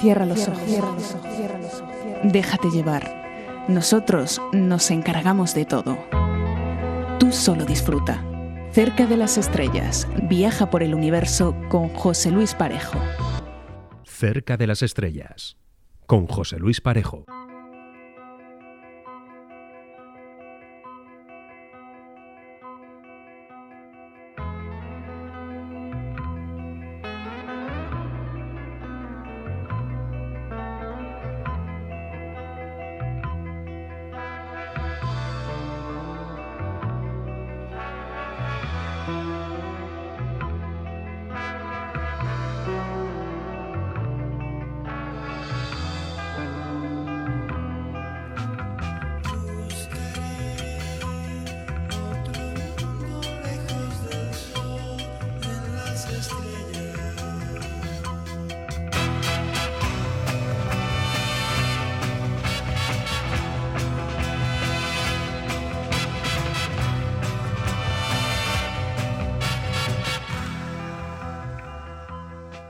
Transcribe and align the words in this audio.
Cierra 0.00 0.26
los 0.26 0.46
ojos. 0.48 0.62
Cierra 0.64 0.92
los 1.58 1.80
ojos. 1.80 1.96
Déjate 2.24 2.70
llevar. 2.70 3.66
Nosotros 3.68 4.40
nos 4.52 4.90
encargamos 4.90 5.54
de 5.54 5.64
todo. 5.64 5.98
Tú 7.18 7.32
solo 7.32 7.64
disfruta. 7.64 8.24
Cerca 8.72 9.06
de 9.06 9.16
las 9.16 9.38
estrellas, 9.38 10.06
viaja 10.28 10.70
por 10.70 10.82
el 10.82 10.94
universo 10.94 11.56
con 11.68 11.88
José 11.88 12.30
Luis 12.30 12.54
Parejo. 12.54 12.98
Cerca 14.04 14.56
de 14.56 14.66
las 14.66 14.82
estrellas, 14.82 15.56
con 16.06 16.26
José 16.26 16.58
Luis 16.58 16.80
Parejo. 16.80 17.24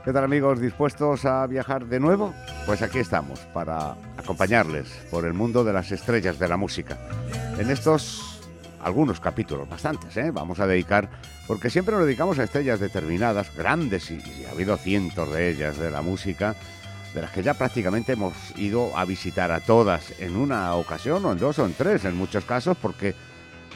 ¿Qué 0.09 0.13
tal 0.13 0.23
amigos? 0.23 0.59
¿Dispuestos 0.59 1.23
a 1.25 1.45
viajar 1.45 1.85
de 1.85 1.99
nuevo? 1.99 2.33
Pues 2.65 2.81
aquí 2.81 2.97
estamos 2.97 3.41
para 3.53 3.95
acompañarles 4.17 4.87
por 5.11 5.23
el 5.23 5.33
mundo 5.33 5.63
de 5.63 5.71
las 5.71 5.91
estrellas 5.91 6.39
de 6.39 6.47
la 6.47 6.57
música. 6.57 6.97
En 7.59 7.69
estos 7.69 8.41
algunos 8.81 9.19
capítulos, 9.19 9.69
bastantes, 9.69 10.17
¿eh? 10.17 10.31
vamos 10.31 10.59
a 10.59 10.65
dedicar, 10.65 11.11
porque 11.45 11.69
siempre 11.69 11.93
nos 11.93 12.05
dedicamos 12.05 12.39
a 12.39 12.45
estrellas 12.45 12.79
determinadas, 12.79 13.55
grandes, 13.55 14.09
y, 14.09 14.15
y 14.15 14.45
ha 14.45 14.51
habido 14.51 14.77
cientos 14.77 15.31
de 15.31 15.51
ellas 15.51 15.77
de 15.77 15.91
la 15.91 16.01
música, 16.01 16.55
de 17.13 17.21
las 17.21 17.29
que 17.29 17.43
ya 17.43 17.53
prácticamente 17.53 18.13
hemos 18.13 18.33
ido 18.57 18.97
a 18.97 19.05
visitar 19.05 19.51
a 19.51 19.59
todas 19.59 20.19
en 20.19 20.37
una 20.37 20.73
ocasión 20.73 21.23
o 21.23 21.31
en 21.33 21.37
dos 21.37 21.59
o 21.59 21.67
en 21.67 21.73
tres 21.73 22.03
en 22.05 22.17
muchos 22.17 22.45
casos, 22.45 22.75
porque 22.81 23.13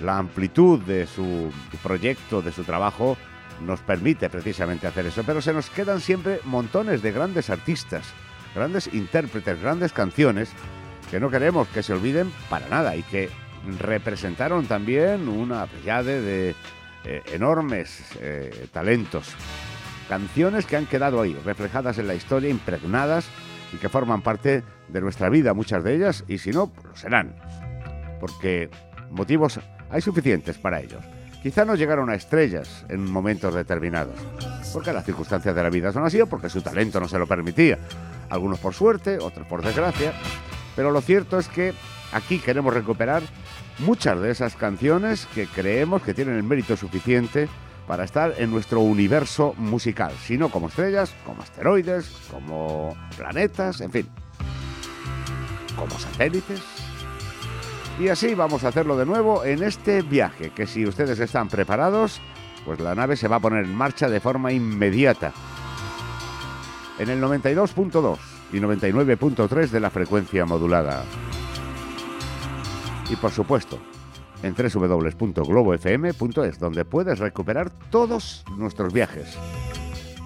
la 0.02 0.18
amplitud 0.18 0.80
de 0.80 1.06
su 1.06 1.52
proyecto, 1.84 2.42
de 2.42 2.52
su 2.52 2.64
trabajo, 2.64 3.18
nos 3.62 3.82
permite 3.82 4.30
precisamente 4.30 4.88
hacer 4.88 5.06
eso, 5.06 5.24
pero 5.26 5.42
se 5.42 5.54
nos 5.54 5.70
quedan 5.70 6.02
siempre 6.02 6.40
montones 6.44 7.02
de 7.02 7.12
grandes 7.12 7.50
artistas, 7.50 8.06
grandes 8.56 8.94
intérpretes, 8.94 9.62
grandes 9.62 9.94
canciones 9.94 10.52
que 11.10 11.20
no 11.20 11.30
queremos 11.30 11.68
que 11.68 11.84
se 11.84 11.94
olviden 11.94 12.32
para 12.50 12.68
nada 12.68 12.96
y 12.96 13.04
que 13.04 13.30
representaron 13.80 14.66
también 14.66 15.30
una 15.30 15.66
pleyade 15.68 16.22
de 16.22 16.56
eh, 17.06 17.22
enormes 17.34 18.04
eh, 18.20 18.68
talentos. 18.72 19.36
Canciones 20.10 20.66
que 20.66 20.76
han 20.76 20.86
quedado 20.86 21.22
ahí, 21.22 21.34
reflejadas 21.46 21.98
en 21.98 22.08
la 22.08 22.16
historia, 22.16 22.50
impregnadas 22.50 23.28
y 23.74 23.78
que 23.78 23.90
forman 23.90 24.22
parte 24.22 24.64
de 24.88 25.02
nuestra 25.02 25.30
vida, 25.30 25.54
muchas 25.54 25.84
de 25.84 25.96
ellas, 25.96 26.24
y 26.28 26.38
si 26.38 26.52
no, 26.52 26.68
pues 26.68 26.86
lo 26.86 26.96
serán. 26.96 27.36
Porque 28.20 28.70
motivos 29.10 29.60
hay 29.90 30.02
suficientes 30.02 30.58
para 30.58 30.82
ellos. 30.82 31.04
Quizá 31.44 31.66
no 31.66 31.76
llegaron 31.76 32.10
a 32.10 32.16
estrellas 32.16 32.86
en 32.88 33.12
momentos 33.12 33.54
determinados, 33.54 34.16
porque 34.72 34.94
las 34.94 35.04
circunstancias 35.04 35.54
de 35.54 35.62
la 35.62 35.70
vida 35.70 35.92
son 35.92 36.06
así 36.06 36.22
o 36.22 36.28
porque 36.28 36.50
su 36.50 36.62
talento 36.62 37.02
no 37.02 37.10
se 37.10 37.20
lo 37.20 37.28
permitía. 37.28 37.80
Algunos 38.30 38.60
por 38.60 38.74
suerte, 38.74 39.18
otros 39.20 39.46
por 39.46 39.62
desgracia, 39.62 40.14
pero 40.74 40.90
lo 40.90 41.02
cierto 41.02 41.38
es 41.38 41.50
que 41.50 41.74
aquí 42.14 42.40
queremos 42.40 42.74
recuperar 42.74 43.24
muchas 43.80 44.22
de 44.22 44.32
esas 44.32 44.56
canciones 44.56 45.28
que 45.36 45.46
creemos 45.46 46.02
que 46.02 46.14
tienen 46.14 46.36
el 46.36 46.44
mérito 46.44 46.78
suficiente 46.78 47.50
para 47.88 48.06
estar 48.06 48.36
en 48.38 48.50
nuestro 48.50 48.80
universo 48.80 49.54
musical, 49.58 50.14
si 50.24 50.38
no 50.38 50.48
como 50.48 50.70
estrellas, 50.70 51.14
como 51.26 51.42
asteroides, 51.42 52.10
como 52.32 52.96
planetas, 53.18 53.82
en 53.82 53.92
fin, 53.92 54.10
como 55.76 56.00
satélites, 56.00 56.62
y 58.00 58.08
así 58.08 58.34
vamos 58.34 58.64
a 58.64 58.70
hacerlo 58.70 58.98
de 58.98 59.06
nuevo 59.06 59.46
en 59.46 59.64
este 59.64 60.02
viaje, 60.02 60.50
que 60.50 60.66
si 60.66 60.86
ustedes 60.86 61.20
están 61.20 61.48
preparados, 61.48 62.22
pues 62.66 62.80
la 62.80 62.96
nave 62.96 63.16
se 63.16 63.28
va 63.28 63.38
a 63.38 63.40
poner 63.40 63.66
en 63.66 63.76
marcha 63.76 64.10
de 64.10 64.20
forma 64.20 64.52
inmediata. 64.52 65.32
En 66.98 67.10
el 67.10 67.22
92.2 67.22 68.18
y 68.52 68.58
99.3 68.58 69.70
de 69.70 69.80
la 69.80 69.90
frecuencia 69.90 70.46
modulada. 70.46 71.04
Y 73.10 73.16
por 73.16 73.32
supuesto, 73.32 73.80
en 74.42 74.56
www.globofm.es, 74.56 76.60
donde 76.60 76.86
puedes 76.86 77.20
recuperar 77.20 77.70
todos 77.90 78.44
nuestros 78.58 78.94
viajes. 78.94 79.38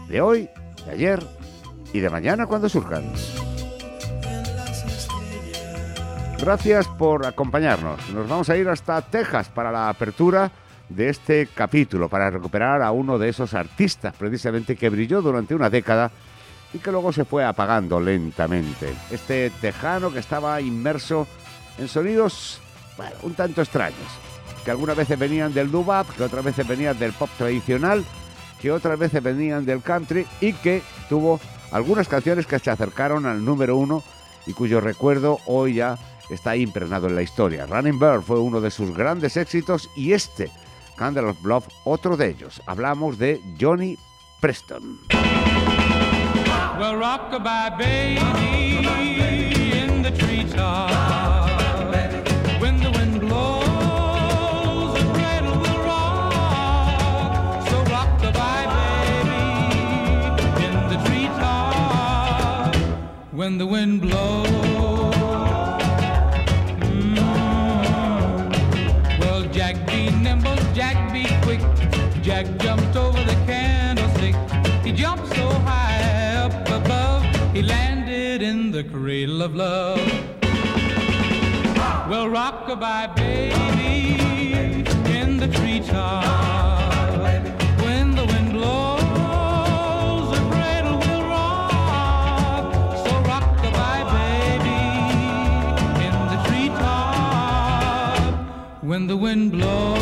De 0.08 0.22
hoy, 0.22 0.50
de 0.86 0.92
ayer 0.92 1.26
y 1.94 2.00
de 2.00 2.10
mañana 2.10 2.46
cuando 2.46 2.70
surjan. 2.70 3.12
Gracias 6.40 6.88
por 6.88 7.25
acompañarnos. 7.25 8.09
Nos 8.12 8.30
vamos 8.30 8.50
a 8.50 8.56
ir 8.56 8.70
hasta 8.70 9.02
Texas 9.02 9.50
para 9.50 9.72
la 9.72 9.90
apertura 9.90 10.52
de 10.88 11.09
este 11.09 11.48
capítulo, 11.48 12.08
para 12.08 12.30
recuperar 12.30 12.81
a 12.81 12.92
uno 12.92 13.18
de 13.18 13.30
esos 13.30 13.53
artistas 13.53 14.16
precisamente 14.16 14.75
que 14.75 14.90
brilló 14.90 15.22
durante 15.22 15.56
una 15.56 15.70
década 15.70 16.12
y 16.74 16.78
que 16.78 16.92
luego 16.92 17.12
se 17.12 17.25
fue 17.25 17.44
apagando 17.44 18.00
lentamente. 18.00 18.94
Este 19.09 19.50
tejano 19.62 20.14
que 20.14 20.20
estaba 20.20 20.62
inmerso 20.62 21.28
en 21.78 21.88
sonidos, 21.88 22.62
un 23.24 23.34
tanto 23.34 23.62
extraños, 23.62 24.08
que 24.64 24.72
algunas 24.72 24.96
veces 24.96 25.18
venían 25.18 25.54
del 25.54 25.72
doo 25.72 25.86
que 26.16 26.24
otras 26.24 26.46
veces 26.46 26.68
venían 26.68 26.98
del 27.00 27.14
pop 27.14 27.30
tradicional, 27.38 28.06
que 28.62 28.72
otras 28.72 28.98
veces 28.98 29.22
venían 29.24 29.66
del 29.66 29.81
country 29.81 30.25
y 30.40 30.54
que 30.54 30.81
tuvo 31.09 31.40
algunas 31.72 32.08
canciones 32.08 32.46
que 32.46 32.59
se 32.59 32.69
acercaron 32.69 33.25
al 33.25 33.44
número 33.44 33.75
uno 33.75 34.04
y 34.46 34.54
cuyo 34.54 34.80
recuerdo 34.80 35.40
hoy 35.46 35.75
ya 35.75 35.98
está 36.30 36.56
impregnado 36.56 37.08
en 37.08 37.16
la 37.16 37.22
historia. 37.22 37.66
Running 37.66 38.00
Bird 38.00 38.22
fue 38.22 38.40
uno 38.40 38.62
de 38.62 38.72
sus 38.72 38.96
grandes 38.96 39.38
éxitos 39.38 39.90
y 39.96 40.14
este, 40.14 40.52
Candle 40.96 41.30
of 41.30 41.44
Love, 41.44 41.68
otro 41.84 42.18
de 42.18 42.30
ellos. 42.30 42.62
Hablamos 42.66 43.18
de 43.18 43.42
Johnny 43.60 43.98
Preston. 44.40 45.00
Well, 46.80 46.96
rockabye 46.96 47.72
baby 47.78 48.18
in 49.80 50.04
the 50.04 50.12
treetop. 50.12 50.92
When 52.62 52.80
the 52.80 52.92
wind 52.92 53.20
blows, 53.20 54.94
the 54.94 55.04
cradle 55.14 55.58
will 55.58 55.80
rock. 55.84 57.68
So 57.68 57.84
rockabye 57.86 58.68
baby 58.78 60.66
in 60.66 60.76
the 60.90 60.98
treetop. 61.08 62.76
When 63.34 63.58
the 63.58 63.66
wind 63.66 64.02
blows. 64.02 64.56
Of 79.48 79.56
love. 79.56 80.00
Well, 82.10 82.28
rockabye, 82.28 83.16
baby, 83.16 84.20
in 85.18 85.38
the 85.38 85.48
treetop. 85.48 86.26
When 87.86 88.16
the 88.16 88.26
wind 88.26 88.52
blows, 88.52 90.32
the 90.36 90.42
cradle 90.52 90.98
will 91.00 91.24
rock. 91.30 92.74
So 93.06 93.12
rockabye, 93.32 94.04
baby, 94.18 94.82
in 96.08 96.16
the 96.34 96.40
treetop. 96.48 98.24
When 98.84 99.08
the 99.08 99.16
wind 99.16 99.52
blows. 99.54 99.97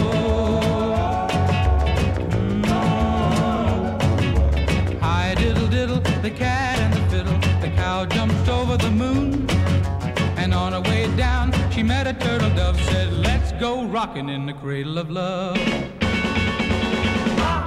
met 12.06 12.22
a 12.22 12.26
turtle 12.26 12.50
dove 12.52 12.80
said, 12.82 13.12
Let's 13.14 13.52
go 13.54 13.84
rocking 13.86 14.30
in 14.30 14.46
the 14.46 14.54
cradle 14.54 15.00
of 15.00 15.10
love. 15.10 15.58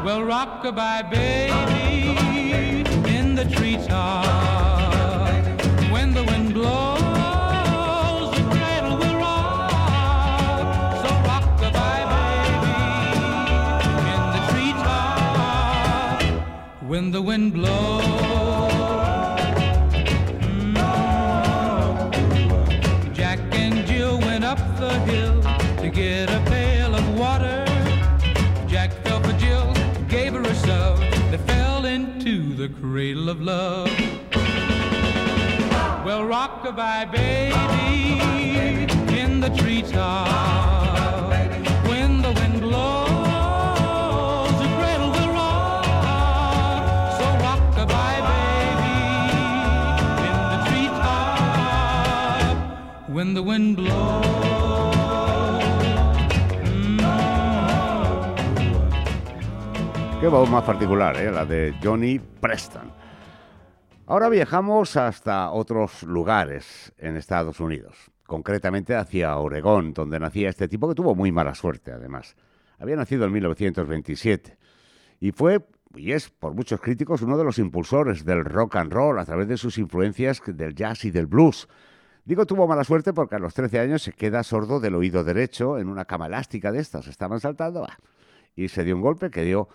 Well, 0.04 0.22
rock 0.22 0.62
rockabye, 0.62 1.10
baby, 1.10 2.84
in 3.16 3.34
the 3.34 3.44
treetop. 3.44 4.24
When 5.90 6.14
the 6.14 6.22
wind 6.24 6.54
blows, 6.54 8.30
the 8.36 8.42
cradle 8.50 8.96
will 8.96 9.16
rock. 9.16 9.70
So 11.02 11.08
rock 11.30 11.44
rockabye, 11.58 12.04
baby, 12.22 12.78
in 14.14 14.22
the 14.34 14.42
treetop. 14.52 16.22
When 16.88 17.10
the 17.10 17.22
wind 17.22 17.52
blows. 17.54 18.27
Cradle 32.98 33.28
of 33.28 33.40
love. 33.40 33.88
Well, 36.04 36.24
rock-a-bye, 36.24 37.04
baby, 37.04 37.54
in 39.16 39.38
the 39.38 39.50
treetop. 39.50 40.26
When 41.86 42.22
the 42.22 42.32
wind 42.32 42.60
blows, 42.60 44.50
the 44.62 44.68
cradle 44.78 45.10
will 45.12 45.32
rock. 45.32 45.84
So 47.18 47.24
rock-a-bye, 47.46 48.20
baby, 48.32 48.98
in 50.28 50.38
the 50.52 50.58
treetop. 50.68 51.78
When 53.08 53.28
the 53.34 53.44
wind 53.44 53.76
blows. 53.76 54.27
Qué 60.20 60.26
voz 60.26 60.50
más 60.50 60.64
particular, 60.64 61.16
¿eh? 61.16 61.30
la 61.30 61.44
de 61.44 61.72
Johnny 61.80 62.18
Preston. 62.18 62.90
Ahora 64.06 64.28
viajamos 64.28 64.96
hasta 64.96 65.52
otros 65.52 66.02
lugares 66.02 66.92
en 66.98 67.16
Estados 67.16 67.60
Unidos, 67.60 68.10
concretamente 68.26 68.96
hacia 68.96 69.36
Oregón, 69.36 69.94
donde 69.94 70.18
nacía 70.18 70.48
este 70.48 70.66
tipo 70.66 70.88
que 70.88 70.96
tuvo 70.96 71.14
muy 71.14 71.30
mala 71.30 71.54
suerte, 71.54 71.92
además. 71.92 72.34
Había 72.80 72.96
nacido 72.96 73.26
en 73.26 73.32
1927 73.32 74.58
y 75.20 75.30
fue, 75.30 75.64
y 75.94 76.10
es 76.10 76.30
por 76.30 76.52
muchos 76.52 76.80
críticos, 76.80 77.22
uno 77.22 77.38
de 77.38 77.44
los 77.44 77.60
impulsores 77.60 78.24
del 78.24 78.44
rock 78.44 78.74
and 78.74 78.92
roll 78.92 79.20
a 79.20 79.24
través 79.24 79.46
de 79.46 79.56
sus 79.56 79.78
influencias 79.78 80.42
del 80.44 80.74
jazz 80.74 81.04
y 81.04 81.12
del 81.12 81.26
blues. 81.26 81.68
Digo 82.24 82.44
tuvo 82.44 82.66
mala 82.66 82.82
suerte 82.82 83.12
porque 83.12 83.36
a 83.36 83.38
los 83.38 83.54
13 83.54 83.78
años 83.78 84.02
se 84.02 84.12
queda 84.12 84.42
sordo 84.42 84.80
del 84.80 84.96
oído 84.96 85.22
derecho 85.22 85.78
en 85.78 85.88
una 85.88 86.06
cama 86.06 86.26
elástica 86.26 86.72
de 86.72 86.80
estas. 86.80 87.06
Estaban 87.06 87.38
saltando 87.38 87.86
y 88.56 88.66
se 88.66 88.82
dio 88.82 88.96
un 88.96 89.02
golpe 89.02 89.30
que 89.30 89.44
dio, 89.44 89.68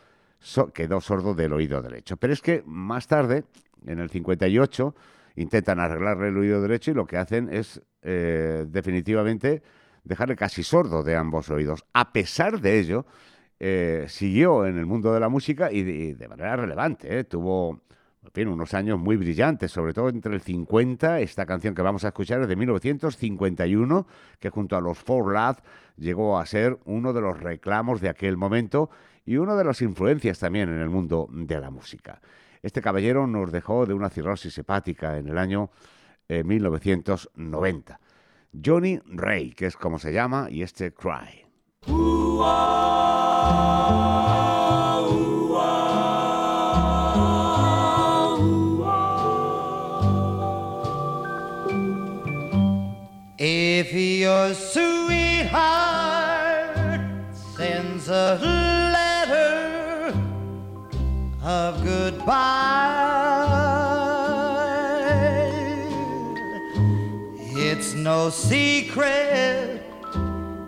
so- 0.43 0.71
quedó 0.71 1.01
sordo 1.01 1.33
del 1.33 1.53
oído 1.53 1.81
derecho. 1.81 2.17
Pero 2.17 2.33
es 2.33 2.41
que 2.41 2.61
más 2.67 3.07
tarde, 3.07 3.45
en 3.85 3.99
el 3.99 4.09
58, 4.09 4.93
intentan 5.37 5.79
arreglarle 5.79 6.27
el 6.27 6.37
oído 6.37 6.61
derecho 6.61 6.91
y 6.91 6.93
lo 6.93 7.07
que 7.07 7.17
hacen 7.17 7.49
es 7.51 7.81
eh, 8.03 8.65
definitivamente 8.67 9.63
dejarle 10.03 10.35
casi 10.35 10.63
sordo 10.63 11.01
de 11.01 11.15
ambos 11.15 11.49
oídos. 11.49 11.85
A 11.93 12.11
pesar 12.11 12.59
de 12.59 12.79
ello, 12.79 13.05
eh, 13.59 14.05
siguió 14.09 14.65
en 14.65 14.77
el 14.77 14.85
mundo 14.85 15.13
de 15.13 15.19
la 15.19 15.29
música 15.29 15.71
y 15.71 16.13
de, 16.13 16.27
manera 16.27 16.57
relevante. 16.57 17.19
¿eh? 17.19 17.23
Tuvo 17.23 17.81
unos 18.35 18.73
años 18.73 18.99
muy 18.99 19.15
brillantes, 19.15 19.71
sobre 19.71 19.93
todo 19.93 20.09
entre 20.09 20.33
el 20.33 20.41
50, 20.41 21.21
esta 21.21 21.45
canción 21.45 21.73
que 21.75 21.81
vamos 21.81 22.03
a 22.03 22.09
escuchar 22.09 22.41
es 22.41 22.47
de 22.47 22.55
1951, 22.55 24.07
que 24.39 24.49
junto 24.49 24.75
a 24.75 24.81
los 24.81 24.97
Four 24.97 25.33
Lads 25.33 25.61
llegó 25.97 26.37
a 26.37 26.45
ser 26.45 26.77
uno 26.85 27.13
de 27.13 27.21
los 27.21 27.39
reclamos 27.39 28.01
de 28.01 28.09
aquel 28.09 28.37
momento 28.37 28.89
y 29.25 29.37
una 29.37 29.55
de 29.55 29.63
las 29.63 29.81
influencias 29.81 30.39
también 30.39 30.69
en 30.69 30.79
el 30.79 30.89
mundo 30.89 31.27
de 31.31 31.59
la 31.59 31.69
música. 31.69 32.21
Este 32.61 32.81
caballero 32.81 33.27
nos 33.27 33.51
dejó 33.51 33.85
de 33.85 33.93
una 33.93 34.09
cirrosis 34.09 34.57
hepática 34.57 35.17
en 35.17 35.27
el 35.27 35.37
año 35.37 35.69
eh, 36.27 36.43
1990. 36.43 37.99
Johnny 38.63 38.99
Ray, 39.05 39.51
que 39.51 39.65
es 39.65 39.75
como 39.75 39.99
se 39.99 40.13
llama, 40.13 40.47
y 40.49 40.61
este 40.61 40.93
Cry. 40.93 41.43
It's 67.55 67.93
no 67.93 68.29
secret 68.29 69.83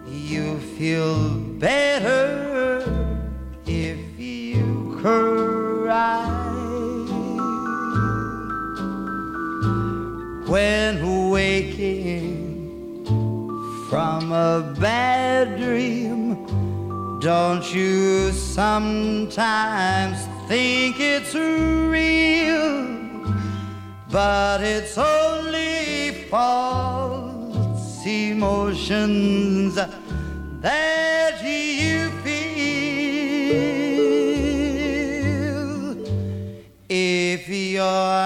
you 0.06 0.60
feel 0.78 1.30
better 1.60 2.84
if 3.66 3.98
you 4.20 4.98
cry. 5.02 6.26
When 10.48 11.30
waking 11.30 13.06
from 13.90 14.34
a 14.34 14.76
bad 14.80 15.58
dream, 15.58 16.36
don't 17.22 17.74
you 17.74 18.32
sometimes 18.34 20.25
think 20.48 21.00
it's 21.00 21.34
real? 21.34 22.86
But 24.12 24.62
it's 24.62 24.98
only 24.98 26.26
false 26.30 28.06
emotions 28.06 29.76
that 30.62 31.44
you 31.44 32.10
feel. 32.22 32.46
If 36.88 37.50
your 37.50 38.25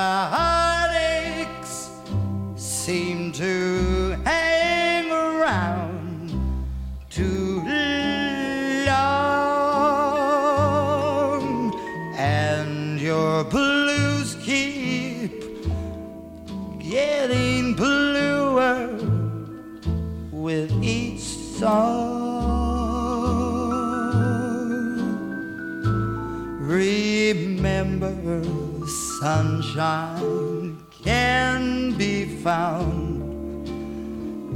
sunshine 29.20 30.78
can 31.04 31.92
be 31.98 32.24
found 32.38 33.66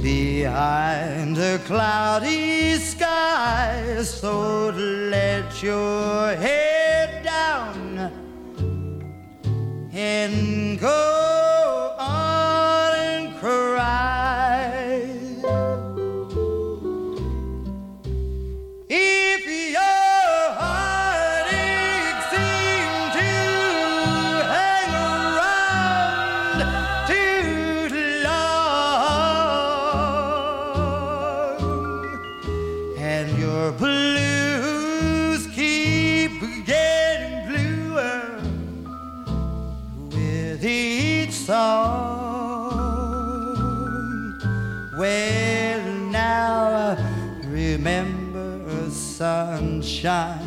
behind 0.02 1.36
a 1.36 1.58
cloudy 1.66 2.76
sky. 2.76 4.00
So 4.02 4.70
let 4.70 5.62
your 5.62 6.34
head 6.34 7.24
down 7.24 8.10
and 9.92 10.80
go 10.80 11.13
and 33.24 33.38
your 33.38 33.72
blues 33.72 35.46
keep 35.54 36.30
getting 36.66 37.48
bluer 37.48 38.38
with 40.10 40.62
each 40.64 41.32
song. 41.32 41.94
Well, 44.98 45.84
now 46.10 46.98
remember, 47.46 48.90
sunshine 48.90 50.43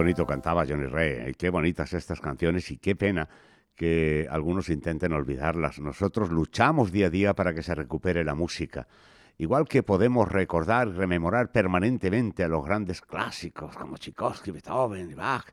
bonito 0.00 0.24
cantaba 0.26 0.64
Johnny 0.66 0.86
Ray, 0.86 1.10
¿eh? 1.10 1.34
qué 1.36 1.50
bonitas 1.50 1.92
estas 1.92 2.22
canciones 2.22 2.70
y 2.70 2.78
qué 2.78 2.96
pena 2.96 3.28
que 3.74 4.26
algunos 4.30 4.70
intenten 4.70 5.12
olvidarlas. 5.12 5.78
Nosotros 5.78 6.30
luchamos 6.30 6.90
día 6.90 7.08
a 7.08 7.10
día 7.10 7.34
para 7.34 7.52
que 7.52 7.62
se 7.62 7.74
recupere 7.74 8.24
la 8.24 8.34
música. 8.34 8.88
Igual 9.36 9.68
que 9.68 9.82
podemos 9.82 10.26
recordar 10.26 10.88
rememorar 10.88 11.52
permanentemente 11.52 12.42
a 12.44 12.48
los 12.48 12.64
grandes 12.64 13.02
clásicos 13.02 13.76
como 13.76 13.98
Tchaikovsky, 13.98 14.52
Beethoven 14.52 15.14
Bach, 15.14 15.44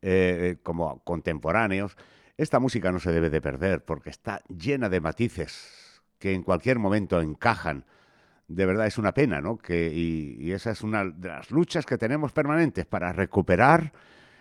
eh, 0.00 0.56
como 0.64 0.98
contemporáneos, 1.04 1.96
esta 2.36 2.58
música 2.58 2.90
no 2.90 2.98
se 2.98 3.12
debe 3.12 3.30
de 3.30 3.40
perder 3.40 3.84
porque 3.84 4.10
está 4.10 4.42
llena 4.48 4.88
de 4.88 5.00
matices 5.00 6.02
que 6.18 6.32
en 6.32 6.42
cualquier 6.42 6.80
momento 6.80 7.20
encajan. 7.20 7.84
De 8.54 8.66
verdad 8.66 8.86
es 8.86 8.98
una 8.98 9.12
pena, 9.12 9.40
¿no? 9.40 9.58
Que, 9.58 9.90
y, 9.92 10.36
y 10.38 10.52
esa 10.52 10.70
es 10.70 10.82
una 10.82 11.04
de 11.04 11.28
las 11.28 11.50
luchas 11.50 11.86
que 11.86 11.98
tenemos 11.98 12.32
permanentes 12.32 12.86
para 12.86 13.12
recuperar 13.12 13.92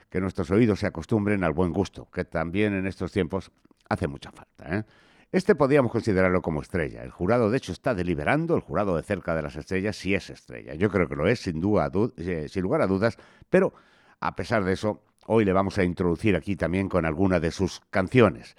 que 0.10 0.20
nuestros 0.20 0.52
oídos 0.52 0.80
se 0.80 0.88
acostumbren 0.88 1.44
al 1.44 1.54
buen 1.54 1.72
gusto, 1.72 2.10
que 2.12 2.26
también 2.26 2.74
en 2.74 2.86
estos 2.86 3.12
tiempos 3.14 3.52
hace 3.88 4.08
mucha 4.08 4.32
falta. 4.32 4.78
¿eh? 4.78 4.84
Este 5.32 5.56
podríamos 5.56 5.94
considerarlo 5.94 6.42
como 6.42 6.62
estrella. 6.62 7.02
El 7.04 7.12
jurado, 7.12 7.50
de 7.50 7.58
hecho, 7.58 7.72
está 7.72 7.96
deliberando, 7.96 8.56
el 8.56 8.62
jurado 8.62 8.98
de 8.98 9.04
cerca 9.04 9.34
de 9.34 9.42
las 9.42 9.56
estrellas, 9.56 9.96
si 9.96 10.14
es 10.14 10.30
estrella. 10.30 10.74
Yo 10.74 10.90
creo 10.90 11.08
que 11.08 11.16
lo 11.16 11.28
es, 11.28 11.40
sin, 11.40 11.62
duda, 11.62 11.90
eh, 12.18 12.48
sin 12.50 12.62
lugar 12.62 12.82
a 12.82 12.88
dudas, 12.88 13.18
pero 13.50 13.74
a 14.20 14.36
pesar 14.36 14.66
de 14.66 14.74
eso, 14.74 15.02
hoy 15.28 15.46
le 15.46 15.54
vamos 15.54 15.78
a 15.78 15.86
introducir 15.86 16.36
aquí 16.36 16.58
también 16.58 16.90
con 16.90 17.06
alguna 17.06 17.40
de 17.40 17.52
sus 17.52 17.80
canciones. 17.90 18.58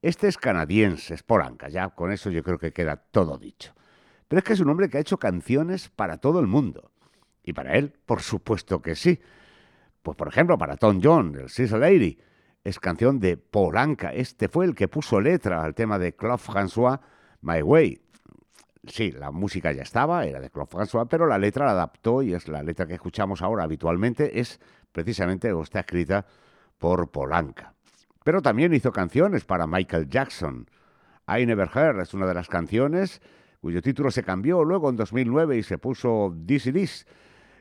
Este 0.00 0.28
es 0.28 0.38
canadiense, 0.38 1.12
es 1.12 1.22
Polanca, 1.22 1.68
ya 1.68 1.90
con 1.90 2.12
eso 2.12 2.30
yo 2.30 2.42
creo 2.42 2.58
que 2.58 2.72
queda 2.72 2.96
todo 2.96 3.36
dicho. 3.36 3.74
Pero 4.28 4.38
es 4.38 4.44
que 4.44 4.52
es 4.54 4.60
un 4.60 4.70
hombre 4.70 4.88
que 4.88 4.98
ha 4.98 5.00
hecho 5.00 5.18
canciones 5.18 5.88
para 5.88 6.18
todo 6.18 6.40
el 6.40 6.46
mundo. 6.46 6.90
Y 7.42 7.52
para 7.52 7.74
él, 7.76 7.92
por 8.06 8.22
supuesto 8.22 8.80
que 8.80 8.94
sí. 8.94 9.20
Pues 10.02 10.16
por 10.16 10.28
ejemplo, 10.28 10.58
para 10.58 10.76
Tom 10.76 11.00
John, 11.02 11.34
el 11.38 11.46
She's 11.46 11.72
Lady, 11.72 12.18
es 12.62 12.80
canción 12.80 13.20
de 13.20 13.36
Polanca. 13.36 14.12
Este 14.12 14.48
fue 14.48 14.64
el 14.64 14.74
que 14.74 14.88
puso 14.88 15.20
letra 15.20 15.62
al 15.62 15.74
tema 15.74 15.98
de 15.98 16.14
Claude 16.14 16.42
François, 16.42 17.00
My 17.42 17.62
Way. 17.62 18.00
Sí, 18.86 19.12
la 19.12 19.30
música 19.30 19.72
ya 19.72 19.82
estaba, 19.82 20.26
era 20.26 20.40
de 20.40 20.50
Claude 20.50 20.70
François, 20.70 21.06
pero 21.08 21.26
la 21.26 21.38
letra 21.38 21.66
la 21.66 21.72
adaptó 21.72 22.22
y 22.22 22.34
es 22.34 22.48
la 22.48 22.62
letra 22.62 22.86
que 22.86 22.94
escuchamos 22.94 23.40
ahora 23.42 23.64
habitualmente, 23.64 24.40
es 24.40 24.60
precisamente 24.92 25.52
o 25.52 25.62
está 25.62 25.80
escrita 25.80 26.26
por 26.78 27.10
Polanca. 27.10 27.74
Pero 28.24 28.42
también 28.42 28.74
hizo 28.74 28.92
canciones 28.92 29.44
para 29.44 29.66
Michael 29.66 30.08
Jackson. 30.08 30.66
I 31.28 31.46
Never 31.46 31.68
Heard 31.74 32.00
es 32.00 32.14
una 32.14 32.26
de 32.26 32.34
las 32.34 32.48
canciones 32.48 33.20
cuyo 33.64 33.80
título 33.80 34.10
se 34.10 34.22
cambió 34.22 34.62
luego 34.62 34.90
en 34.90 34.96
2009 34.96 35.56
y 35.56 35.62
se 35.62 35.78
puso 35.78 36.36
This 36.44 36.66
It 36.66 36.76
Is 36.76 37.06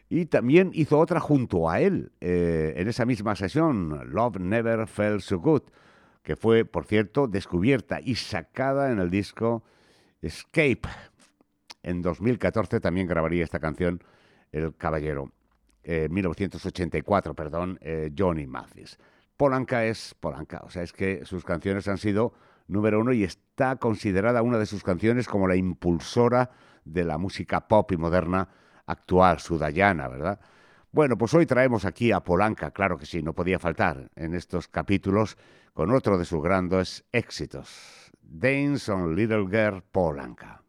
y 0.09 0.25
también 0.25 0.71
hizo 0.73 0.99
otra 0.99 1.21
junto 1.21 1.69
a 1.69 1.79
él 1.79 2.11
eh, 2.19 2.73
en 2.75 2.89
esa 2.89 3.05
misma 3.05 3.37
sesión, 3.37 4.11
Love 4.11 4.37
Never 4.37 4.85
Felt 4.85 5.21
So 5.21 5.39
Good, 5.39 5.61
que 6.21 6.35
fue, 6.35 6.65
por 6.65 6.83
cierto, 6.83 7.29
descubierta 7.29 8.01
y 8.03 8.15
sacada 8.15 8.91
en 8.91 8.99
el 8.99 9.09
disco 9.09 9.63
Escape. 10.21 10.81
En 11.83 12.01
2014 12.01 12.81
también 12.81 13.07
grabaría 13.07 13.45
esta 13.45 13.61
canción 13.61 14.03
el 14.51 14.75
caballero, 14.75 15.31
eh, 15.83 16.09
1984, 16.11 17.33
perdón, 17.33 17.79
eh, 17.79 18.11
Johnny 18.15 18.45
Mathis. 18.45 18.97
Polanca 19.37 19.85
es 19.85 20.15
Polanca, 20.19 20.63
o 20.65 20.69
sea, 20.69 20.83
es 20.83 20.91
que 20.91 21.23
sus 21.23 21.45
canciones 21.45 21.87
han 21.87 21.97
sido 21.97 22.33
número 22.67 22.99
uno 22.99 23.13
y 23.13 23.23
está 23.23 23.75
considerada 23.77 24.41
una 24.41 24.57
de 24.57 24.65
sus 24.65 24.83
canciones 24.83 25.27
como 25.27 25.47
la 25.47 25.55
impulsora 25.55 26.51
de 26.85 27.03
la 27.03 27.17
música 27.17 27.67
pop 27.67 27.91
y 27.91 27.97
moderna 27.97 28.49
actual 28.85 29.39
sudayana, 29.39 30.07
¿verdad? 30.07 30.39
Bueno, 30.91 31.17
pues 31.17 31.33
hoy 31.33 31.45
traemos 31.45 31.85
aquí 31.85 32.11
a 32.11 32.19
Polanca, 32.19 32.71
claro 32.71 32.97
que 32.97 33.05
sí, 33.05 33.23
no 33.23 33.33
podía 33.33 33.57
faltar 33.57 34.11
en 34.15 34.35
estos 34.35 34.67
capítulos 34.67 35.37
con 35.73 35.91
otro 35.91 36.17
de 36.17 36.25
sus 36.25 36.41
grandes 36.41 37.03
éxitos, 37.11 38.11
Dance 38.21 38.91
on 38.91 39.15
Little 39.15 39.47
Girl 39.47 39.81
Polanca. 39.91 40.61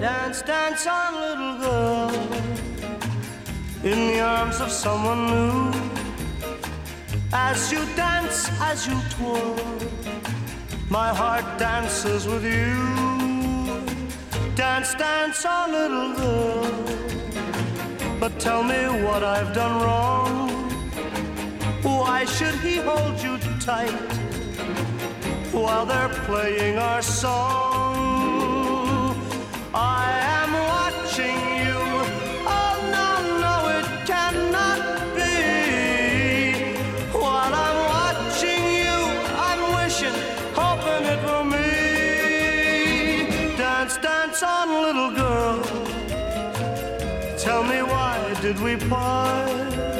Dance, 0.00 0.42
dance 0.42 0.86
on, 0.86 1.20
little 1.20 1.58
girl. 1.58 2.40
As 7.32 7.70
you 7.70 7.84
dance, 7.94 8.50
as 8.60 8.88
you 8.88 9.00
twirl. 9.10 9.56
My 10.90 11.10
heart 11.14 11.44
dances 11.58 12.26
with 12.26 12.44
you. 12.44 12.74
Dance, 14.56 14.94
dance, 14.94 15.46
our 15.46 15.68
little 15.70 16.14
girl. 16.16 16.66
But 18.18 18.40
tell 18.40 18.64
me 18.64 19.04
what 19.04 19.22
I've 19.22 19.54
done 19.54 19.80
wrong. 19.80 20.50
Why 21.82 22.24
should 22.24 22.56
he 22.56 22.76
hold 22.78 23.22
you 23.22 23.38
tight 23.60 23.94
while 25.52 25.86
they're 25.86 26.14
playing 26.26 26.78
our 26.78 27.00
song? 27.00 27.94
I 29.72 30.19
On, 44.42 44.82
little 44.82 45.10
girl. 45.10 45.62
Tell 47.36 47.62
me 47.62 47.82
why 47.82 48.34
did 48.40 48.58
we 48.58 48.76
part? 48.76 49.99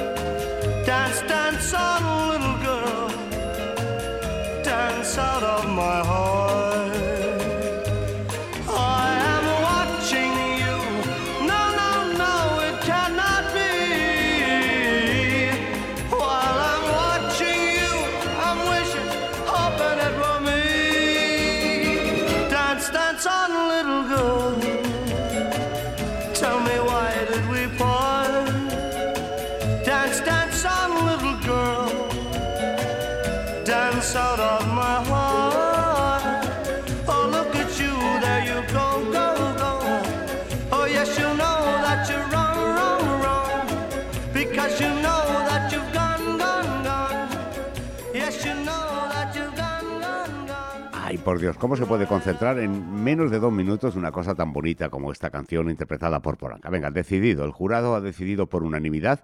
Por 51.31 51.39
Dios, 51.39 51.57
¿cómo 51.59 51.77
se 51.77 51.87
puede 51.87 52.09
concentrar 52.09 52.59
en 52.59 53.05
menos 53.05 53.31
de 53.31 53.39
dos 53.39 53.53
minutos 53.53 53.95
una 53.95 54.11
cosa 54.11 54.35
tan 54.35 54.53
bonita 54.53 54.89
como 54.89 55.13
esta 55.13 55.31
canción 55.31 55.71
interpretada 55.71 56.21
por 56.21 56.37
Polanca? 56.37 56.71
Venga, 56.71 56.91
decidido, 56.91 57.45
el 57.45 57.53
jurado 57.53 57.95
ha 57.95 58.01
decidido 58.01 58.49
por 58.49 58.65
unanimidad 58.65 59.23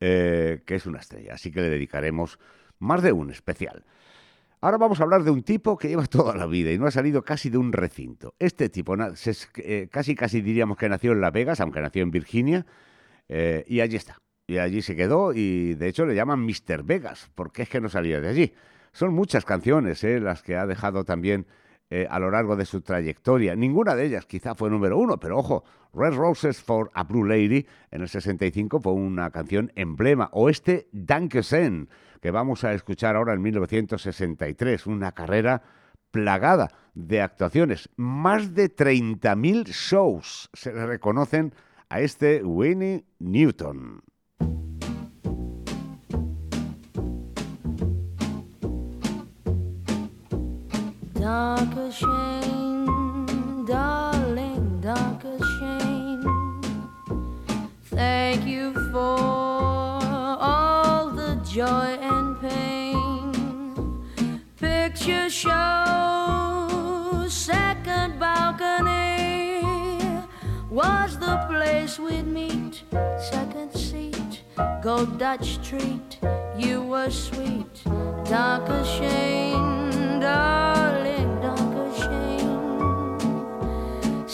eh, 0.00 0.60
que 0.66 0.74
es 0.74 0.84
una 0.84 0.98
estrella, 0.98 1.32
así 1.32 1.50
que 1.50 1.62
le 1.62 1.70
dedicaremos 1.70 2.38
más 2.78 3.02
de 3.02 3.12
un 3.12 3.30
especial. 3.30 3.86
Ahora 4.60 4.76
vamos 4.76 5.00
a 5.00 5.04
hablar 5.04 5.22
de 5.22 5.30
un 5.30 5.42
tipo 5.42 5.78
que 5.78 5.88
lleva 5.88 6.04
toda 6.10 6.36
la 6.36 6.44
vida 6.44 6.72
y 6.72 6.78
no 6.78 6.84
ha 6.84 6.90
salido 6.90 7.22
casi 7.22 7.48
de 7.48 7.56
un 7.56 7.72
recinto. 7.72 8.34
Este 8.38 8.68
tipo, 8.68 8.94
eh, 9.56 9.88
casi 9.90 10.14
casi 10.14 10.42
diríamos 10.42 10.76
que 10.76 10.90
nació 10.90 11.12
en 11.12 11.22
Las 11.22 11.32
Vegas, 11.32 11.58
aunque 11.62 11.80
nació 11.80 12.02
en 12.02 12.10
Virginia, 12.10 12.66
eh, 13.30 13.64
y 13.66 13.80
allí 13.80 13.96
está. 13.96 14.20
Y 14.46 14.58
allí 14.58 14.82
se 14.82 14.94
quedó 14.94 15.32
y 15.32 15.72
de 15.72 15.88
hecho 15.88 16.04
le 16.04 16.14
llaman 16.14 16.40
Mr. 16.40 16.82
Vegas, 16.82 17.30
porque 17.34 17.62
es 17.62 17.70
que 17.70 17.80
no 17.80 17.88
salía 17.88 18.20
de 18.20 18.28
allí. 18.28 18.52
Son 18.92 19.14
muchas 19.14 19.44
canciones 19.44 20.02
eh, 20.04 20.20
las 20.20 20.42
que 20.42 20.56
ha 20.56 20.66
dejado 20.66 21.04
también 21.04 21.46
eh, 21.92 22.06
a 22.08 22.20
lo 22.20 22.30
largo 22.30 22.54
de 22.54 22.66
su 22.66 22.82
trayectoria. 22.82 23.56
Ninguna 23.56 23.96
de 23.96 24.06
ellas 24.06 24.24
quizá 24.26 24.54
fue 24.54 24.70
número 24.70 24.96
uno, 24.96 25.18
pero 25.18 25.38
ojo, 25.38 25.64
Red 25.92 26.14
Roses 26.14 26.62
for 26.62 26.88
a 26.94 27.02
Blue 27.02 27.24
Lady 27.24 27.66
en 27.90 28.02
el 28.02 28.08
65 28.08 28.80
fue 28.80 28.92
una 28.92 29.30
canción 29.30 29.72
emblema. 29.74 30.28
O 30.32 30.48
este 30.48 30.88
Dankeschön, 30.92 31.88
que 32.20 32.30
vamos 32.30 32.62
a 32.62 32.72
escuchar 32.74 33.16
ahora 33.16 33.34
en 33.34 33.42
1963, 33.42 34.86
una 34.86 35.12
carrera 35.12 35.62
plagada 36.12 36.70
de 36.94 37.22
actuaciones. 37.22 37.88
Más 37.96 38.54
de 38.54 38.74
30.000 38.74 39.66
shows 39.66 40.48
se 40.52 40.72
le 40.72 40.86
reconocen 40.86 41.52
a 41.88 42.00
este 42.00 42.44
Winnie 42.44 43.04
Newton. 43.18 44.02
Danke 51.20 51.92
schön, 51.92 53.66
darling, 53.66 54.80
danke 54.80 55.38
schön. 55.38 56.24
Thank 57.90 58.46
you 58.46 58.72
for 58.90 59.18
all 60.40 61.10
the 61.10 61.36
joy 61.44 61.98
and 62.00 62.40
pain. 62.40 63.34
Picture 64.56 65.28
show, 65.28 67.26
second 67.28 68.18
balcony 68.18 69.60
was 70.70 71.18
the 71.18 71.36
place 71.50 71.98
we'd 71.98 72.26
meet. 72.26 72.82
Second 73.30 73.74
seat, 73.74 74.40
gold 74.82 75.18
Dutch 75.18 75.58
treat. 75.68 76.18
You 76.56 76.80
were 76.80 77.10
sweet, 77.10 77.84
dark 78.24 78.70
as 78.70 78.88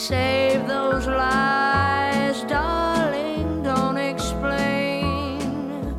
Save 0.09 0.69
those 0.69 1.09
lies, 1.09 2.45
darling, 2.45 3.65
don't 3.65 3.97
explain. 3.97 5.97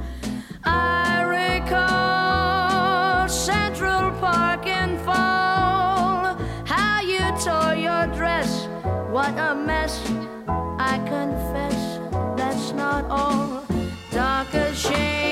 I 0.64 1.24
recall 1.24 3.28
Central 3.28 4.12
Park 4.22 4.66
in 4.66 4.98
fall, 5.00 6.38
how 6.64 7.02
you 7.02 7.20
tore 7.44 7.76
your 7.76 8.08
dress, 8.16 8.70
what 9.12 9.38
a 9.38 9.54
mess. 9.54 10.00
I 10.80 11.00
confess 11.00 12.00
that's 12.38 12.72
not 12.72 13.04
all. 13.10 13.66
Dark 14.12 14.56
as 14.56 14.80
Shane, 14.80 15.27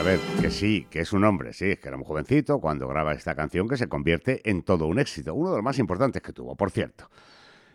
a 0.00 0.02
ver, 0.02 0.18
que 0.40 0.50
sí, 0.50 0.86
que 0.88 1.00
es 1.00 1.12
un 1.12 1.24
hombre, 1.24 1.52
sí, 1.52 1.72
es 1.72 1.78
que 1.78 1.88
era 1.88 1.96
un 1.98 2.04
jovencito 2.04 2.58
cuando 2.58 2.88
graba 2.88 3.12
esta 3.12 3.34
canción 3.34 3.68
que 3.68 3.76
se 3.76 3.86
convierte 3.86 4.40
en 4.48 4.62
todo 4.62 4.86
un 4.86 4.98
éxito, 4.98 5.34
uno 5.34 5.50
de 5.50 5.56
los 5.56 5.62
más 5.62 5.78
importantes 5.78 6.22
que 6.22 6.32
tuvo, 6.32 6.56
por 6.56 6.70
cierto. 6.70 7.10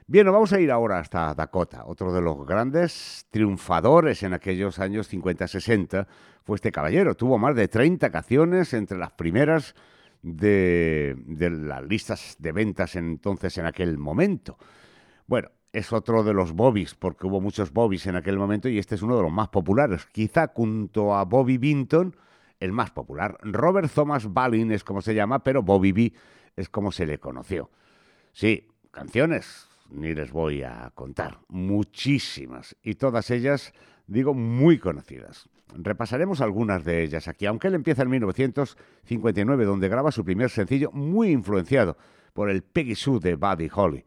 Bien, 0.07 0.25
vamos 0.25 0.51
a 0.51 0.59
ir 0.59 0.71
ahora 0.71 0.97
hasta 0.97 1.35
Dakota, 1.35 1.83
otro 1.85 2.11
de 2.11 2.21
los 2.21 2.43
grandes 2.43 3.27
triunfadores 3.29 4.23
en 4.23 4.33
aquellos 4.33 4.79
años 4.79 5.13
50-60 5.13 6.07
fue 6.43 6.55
este 6.55 6.71
caballero, 6.71 7.13
tuvo 7.13 7.37
más 7.37 7.55
de 7.55 7.67
30 7.67 8.09
canciones 8.09 8.73
entre 8.73 8.97
las 8.97 9.11
primeras 9.11 9.75
de 10.23 11.15
las 11.27 11.83
listas 11.83 12.37
de 12.39 12.51
ventas 12.51 12.95
entonces 12.95 13.55
en 13.59 13.67
aquel 13.67 13.99
momento. 13.99 14.57
Bueno, 15.27 15.51
es 15.75 15.91
otro 15.91 16.23
de 16.23 16.33
los 16.33 16.53
Bobbies, 16.53 16.95
porque 16.95 17.27
hubo 17.27 17.41
muchos 17.41 17.73
Bobbies 17.73 18.07
en 18.07 18.15
aquel 18.15 18.37
momento 18.37 18.69
y 18.69 18.79
este 18.79 18.95
es 18.95 19.01
uno 19.01 19.17
de 19.17 19.23
los 19.23 19.31
más 19.31 19.49
populares. 19.49 20.05
Quizá 20.05 20.47
junto 20.55 21.13
a 21.13 21.25
Bobby 21.25 21.57
Binton, 21.57 22.15
el 22.61 22.71
más 22.71 22.91
popular. 22.91 23.37
Robert 23.41 23.91
Thomas 23.93 24.33
Balin 24.33 24.71
es 24.71 24.85
como 24.85 25.01
se 25.01 25.13
llama, 25.13 25.43
pero 25.43 25.63
Bobby 25.63 25.91
B 25.91 26.13
es 26.55 26.69
como 26.69 26.93
se 26.93 27.05
le 27.05 27.19
conoció. 27.19 27.69
Sí, 28.31 28.69
canciones, 28.91 29.67
ni 29.89 30.15
les 30.15 30.31
voy 30.31 30.63
a 30.63 30.91
contar. 30.95 31.39
Muchísimas. 31.49 32.77
Y 32.81 32.95
todas 32.95 33.29
ellas, 33.29 33.73
digo, 34.07 34.33
muy 34.33 34.79
conocidas. 34.79 35.49
Repasaremos 35.73 36.39
algunas 36.39 36.85
de 36.85 37.03
ellas 37.03 37.27
aquí, 37.27 37.47
aunque 37.47 37.67
él 37.67 37.75
empieza 37.75 38.03
en 38.03 38.11
1959, 38.11 39.65
donde 39.65 39.89
graba 39.89 40.13
su 40.13 40.23
primer 40.23 40.49
sencillo 40.49 40.89
muy 40.93 41.31
influenciado 41.31 41.97
por 42.31 42.49
el 42.49 42.63
Peggy 42.63 42.95
Sue 42.95 43.19
de 43.19 43.35
Buddy 43.35 43.69
Holly. 43.75 44.05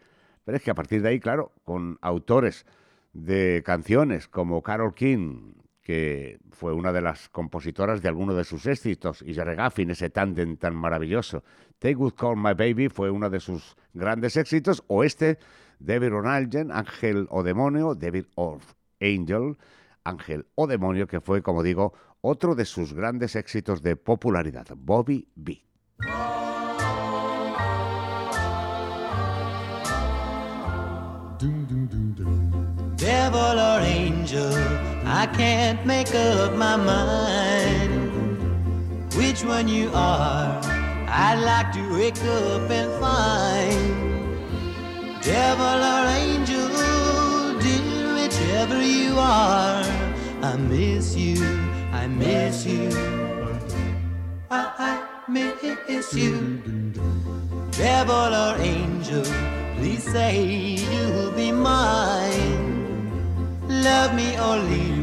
Pero 0.48 0.56
es 0.56 0.62
que 0.62 0.70
a 0.70 0.74
partir 0.74 1.02
de 1.02 1.10
ahí, 1.10 1.20
claro, 1.20 1.52
con 1.62 1.98
autores 2.00 2.64
de 3.12 3.62
canciones 3.66 4.28
como 4.28 4.62
Carol 4.62 4.94
King, 4.94 5.52
que 5.82 6.38
fue 6.52 6.72
una 6.72 6.90
de 6.90 7.02
las 7.02 7.28
compositoras 7.28 8.00
de 8.00 8.08
algunos 8.08 8.34
de 8.34 8.44
sus 8.44 8.64
éxitos, 8.64 9.20
y 9.20 9.34
Jerry 9.34 9.56
Gaffin, 9.56 9.90
ese 9.90 10.08
tándem 10.08 10.56
tan 10.56 10.74
maravilloso. 10.74 11.44
Take 11.78 11.96
Good 11.96 12.14
Call 12.14 12.36
My 12.38 12.54
Baby 12.54 12.88
fue 12.88 13.10
uno 13.10 13.28
de 13.28 13.40
sus 13.40 13.76
grandes 13.92 14.38
éxitos, 14.38 14.82
o 14.86 15.04
este, 15.04 15.38
David 15.80 16.08
Ronalden, 16.08 16.72
Ángel 16.72 17.26
o 17.28 17.42
Demonio, 17.42 17.94
David 17.94 18.24
or 18.36 18.60
Angel, 19.02 19.58
Ángel 20.02 20.46
o 20.54 20.66
Demonio, 20.66 21.06
que 21.06 21.20
fue, 21.20 21.42
como 21.42 21.62
digo, 21.62 21.92
otro 22.22 22.54
de 22.54 22.64
sus 22.64 22.94
grandes 22.94 23.36
éxitos 23.36 23.82
de 23.82 23.96
popularidad, 23.96 24.66
Bobby 24.74 25.28
B. 25.34 25.62
I 35.18 35.26
can't 35.26 35.84
make 35.84 36.14
up 36.14 36.54
my 36.54 36.76
mind 36.76 37.90
which 39.16 39.42
one 39.42 39.66
you 39.66 39.90
are. 39.92 40.60
I'd 41.08 41.40
like 41.42 41.72
to 41.72 41.82
wake 41.92 42.22
up 42.22 42.70
and 42.70 42.88
find 43.02 43.82
devil 45.20 45.78
or 45.92 46.04
angel, 46.22 46.68
dear, 47.58 48.14
whichever 48.14 48.80
you 48.80 49.18
are. 49.18 49.82
I 50.40 50.56
miss 50.56 51.16
you, 51.16 51.44
I 51.90 52.06
miss 52.06 52.64
you, 52.64 52.88
I, 54.52 54.62
I 54.88 55.02
miss 55.28 56.14
you. 56.14 56.62
Devil 57.72 58.34
or 58.44 58.54
angel, 58.60 59.24
please 59.78 60.04
say 60.04 60.46
you'll 60.46 61.32
be 61.32 61.50
mine. 61.50 62.68
Love 63.68 64.14
me 64.14 64.38
or 64.38 64.56
leave 64.58 64.97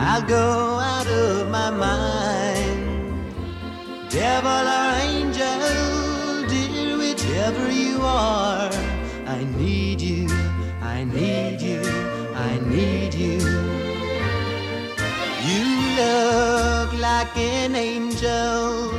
I'll 0.00 0.22
go 0.22 0.78
out 0.78 1.08
of 1.08 1.50
my 1.50 1.70
mind. 1.70 3.32
Devil 4.08 4.66
or 4.78 4.90
angel, 5.10 6.46
dear, 6.48 6.96
whichever 6.96 7.68
you 7.68 7.98
are, 8.02 8.70
I 9.26 9.44
need 9.56 10.00
you, 10.00 10.28
I 10.80 11.02
need 11.02 11.60
you, 11.60 11.82
I 12.32 12.60
need 12.60 13.12
you. 13.12 13.40
You 15.48 15.64
look 16.00 16.92
like 17.00 17.36
an 17.36 17.74
angel, 17.74 18.94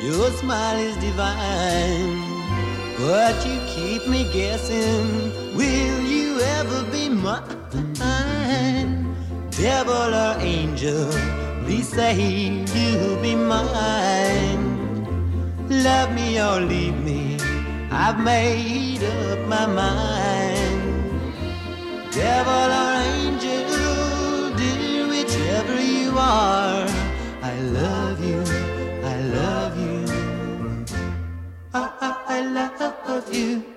your 0.00 0.30
smile 0.30 0.78
is 0.78 0.96
divine. 0.98 2.22
But 2.98 3.44
you 3.44 3.58
keep 3.66 4.06
me 4.06 4.30
guessing, 4.32 5.56
will 5.56 6.00
you 6.02 6.38
ever 6.38 6.84
be 6.92 7.08
mine? 7.08 7.85
devil 9.66 10.14
or 10.24 10.36
angel, 10.38 11.10
please 11.64 11.88
say 11.88 12.14
you'll 12.74 13.20
be 13.20 13.34
mine. 13.34 14.62
Love 15.68 16.10
me 16.14 16.40
or 16.40 16.60
leave 16.60 16.98
me, 17.08 17.36
I've 17.90 18.20
made 18.20 19.02
up 19.02 19.40
my 19.54 19.66
mind. 19.82 20.82
Devil 22.12 22.68
or 22.82 22.92
angel, 23.16 24.54
dear, 24.60 25.02
whichever 25.14 25.78
you 25.80 26.10
are, 26.16 26.86
I 27.52 27.54
love 27.80 28.18
you, 28.30 28.40
I 29.14 29.16
love 29.38 29.74
you, 29.86 30.00
I, 31.74 31.82
I, 32.08 32.10
I 32.36 32.40
love 32.58 33.34
you. 33.34 33.75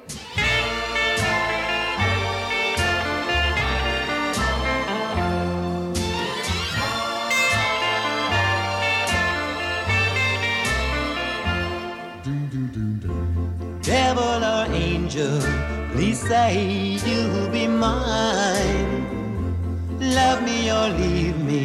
Devil 13.89 14.43
or 14.54 14.65
angel, 14.71 15.41
please 15.93 16.19
say 16.19 16.54
you'll 17.08 17.49
be 17.49 17.65
mine. 17.65 19.02
Love 19.99 20.43
me 20.43 20.71
or 20.71 20.89
leave 20.89 21.39
me, 21.43 21.63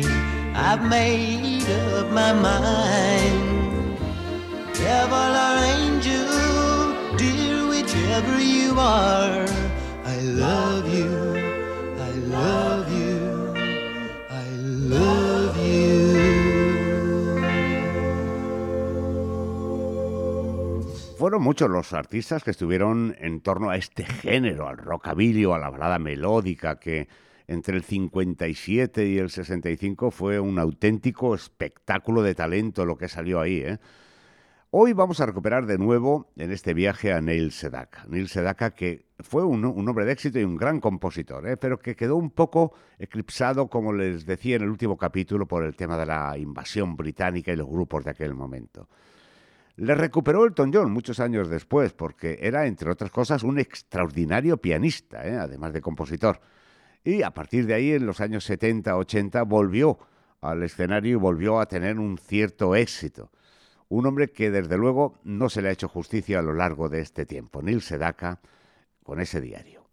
I've 0.54 0.82
made 0.88 1.68
up 1.92 2.08
my 2.20 2.32
mind. 2.32 3.98
Devil 4.72 5.32
or 5.46 5.56
angel, 5.76 6.30
dear, 7.18 7.68
whichever 7.68 8.40
you 8.40 8.70
are, 8.78 9.44
I 10.14 10.16
love 10.44 10.86
you, 10.98 11.12
I 12.08 12.12
love 12.38 12.86
you, 13.00 13.54
I 14.30 14.46
love 14.94 15.18
you. 15.18 15.23
Muchos 21.40 21.68
los 21.68 21.92
artistas 21.92 22.44
que 22.44 22.52
estuvieron 22.52 23.16
en 23.18 23.40
torno 23.40 23.70
a 23.70 23.76
este 23.76 24.04
género, 24.04 24.68
al 24.68 24.78
rockabilly 24.78 25.44
o 25.44 25.54
a 25.54 25.58
la 25.58 25.68
balada 25.68 25.98
melódica, 25.98 26.78
que 26.78 27.08
entre 27.48 27.76
el 27.76 27.82
57 27.82 29.06
y 29.06 29.18
el 29.18 29.30
65 29.30 30.10
fue 30.10 30.38
un 30.38 30.58
auténtico 30.58 31.34
espectáculo 31.34 32.22
de 32.22 32.34
talento 32.34 32.86
lo 32.86 32.96
que 32.96 33.08
salió 33.08 33.40
ahí. 33.40 33.58
¿eh? 33.58 33.78
Hoy 34.70 34.92
vamos 34.92 35.20
a 35.20 35.26
recuperar 35.26 35.66
de 35.66 35.76
nuevo 35.76 36.30
en 36.36 36.52
este 36.52 36.72
viaje 36.72 37.12
a 37.12 37.20
Neil 37.20 37.50
Sedaka. 37.52 38.04
Neil 38.08 38.28
Sedaka 38.28 38.70
que 38.70 39.06
fue 39.18 39.44
un, 39.44 39.64
un 39.64 39.88
hombre 39.88 40.04
de 40.04 40.12
éxito 40.12 40.38
y 40.38 40.44
un 40.44 40.56
gran 40.56 40.80
compositor, 40.80 41.48
¿eh? 41.48 41.56
pero 41.56 41.78
que 41.78 41.96
quedó 41.96 42.16
un 42.16 42.30
poco 42.30 42.74
eclipsado, 42.98 43.68
como 43.68 43.92
les 43.92 44.24
decía 44.24 44.56
en 44.56 44.62
el 44.62 44.70
último 44.70 44.96
capítulo, 44.96 45.46
por 45.46 45.64
el 45.64 45.74
tema 45.74 45.98
de 45.98 46.06
la 46.06 46.38
invasión 46.38 46.96
británica 46.96 47.52
y 47.52 47.56
los 47.56 47.68
grupos 47.68 48.04
de 48.04 48.10
aquel 48.12 48.34
momento. 48.34 48.88
Le 49.76 49.94
recuperó 49.94 50.44
Elton 50.44 50.72
John 50.72 50.92
muchos 50.92 51.18
años 51.18 51.48
después, 51.48 51.92
porque 51.92 52.38
era, 52.40 52.66
entre 52.66 52.90
otras 52.90 53.10
cosas, 53.10 53.42
un 53.42 53.58
extraordinario 53.58 54.56
pianista, 54.58 55.26
¿eh? 55.26 55.36
además 55.36 55.72
de 55.72 55.80
compositor. 55.80 56.40
Y 57.02 57.22
a 57.22 57.32
partir 57.32 57.66
de 57.66 57.74
ahí, 57.74 57.92
en 57.92 58.06
los 58.06 58.20
años 58.20 58.48
70-80, 58.48 59.46
volvió 59.46 59.98
al 60.40 60.62
escenario 60.62 61.12
y 61.12 61.20
volvió 61.20 61.58
a 61.58 61.66
tener 61.66 61.98
un 61.98 62.18
cierto 62.18 62.76
éxito. 62.76 63.30
Un 63.88 64.06
hombre 64.06 64.30
que 64.30 64.50
desde 64.50 64.78
luego 64.78 65.18
no 65.24 65.48
se 65.48 65.60
le 65.60 65.68
ha 65.68 65.72
hecho 65.72 65.88
justicia 65.88 66.38
a 66.38 66.42
lo 66.42 66.54
largo 66.54 66.88
de 66.88 67.00
este 67.00 67.26
tiempo. 67.26 67.60
Neil 67.60 67.82
Sedaka 67.82 68.40
con 69.02 69.20
ese 69.20 69.40
diario. 69.40 69.84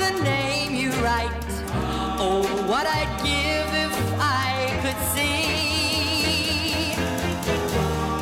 The 0.00 0.22
name 0.22 0.74
you 0.74 0.90
write? 1.04 1.30
Oh, 2.18 2.42
what 2.70 2.86
I'd 2.86 3.12
give 3.22 3.68
if 3.86 3.94
I 4.18 4.52
could 4.82 5.00
see. 5.14 6.94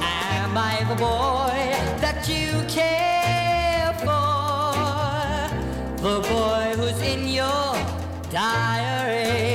Am 0.03 0.53
I 0.57 0.77
the 0.91 0.97
boy 0.97 1.59
that 2.05 2.29
you 2.33 2.49
care 2.79 3.93
for? 4.05 4.35
The 6.03 6.19
boy 6.33 6.65
who's 6.79 7.01
in 7.13 7.29
your 7.29 7.69
diary. 8.31 9.48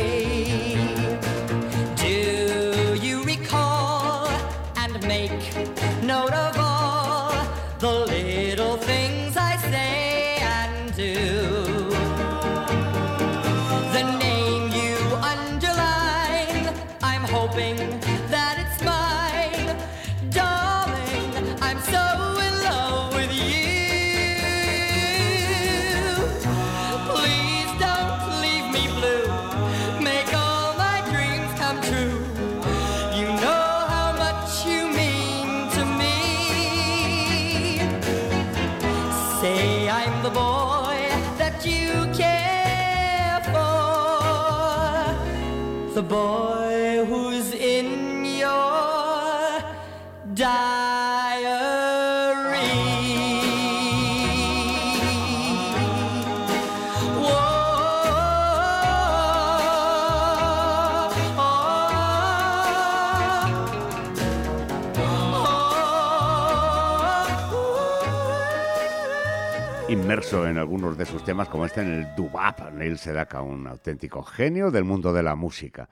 En 70.13 70.59
algunos 70.59 70.95
de 70.95 71.07
sus 71.07 71.23
temas, 71.23 71.49
como 71.49 71.65
este 71.65 71.81
en 71.81 71.91
el 71.91 72.15
Dubap, 72.15 72.71
Neil 72.71 72.99
Sedaka, 72.99 73.41
un 73.41 73.65
auténtico 73.65 74.21
genio 74.21 74.69
del 74.69 74.83
mundo 74.83 75.11
de 75.11 75.23
la 75.23 75.35
música. 75.35 75.89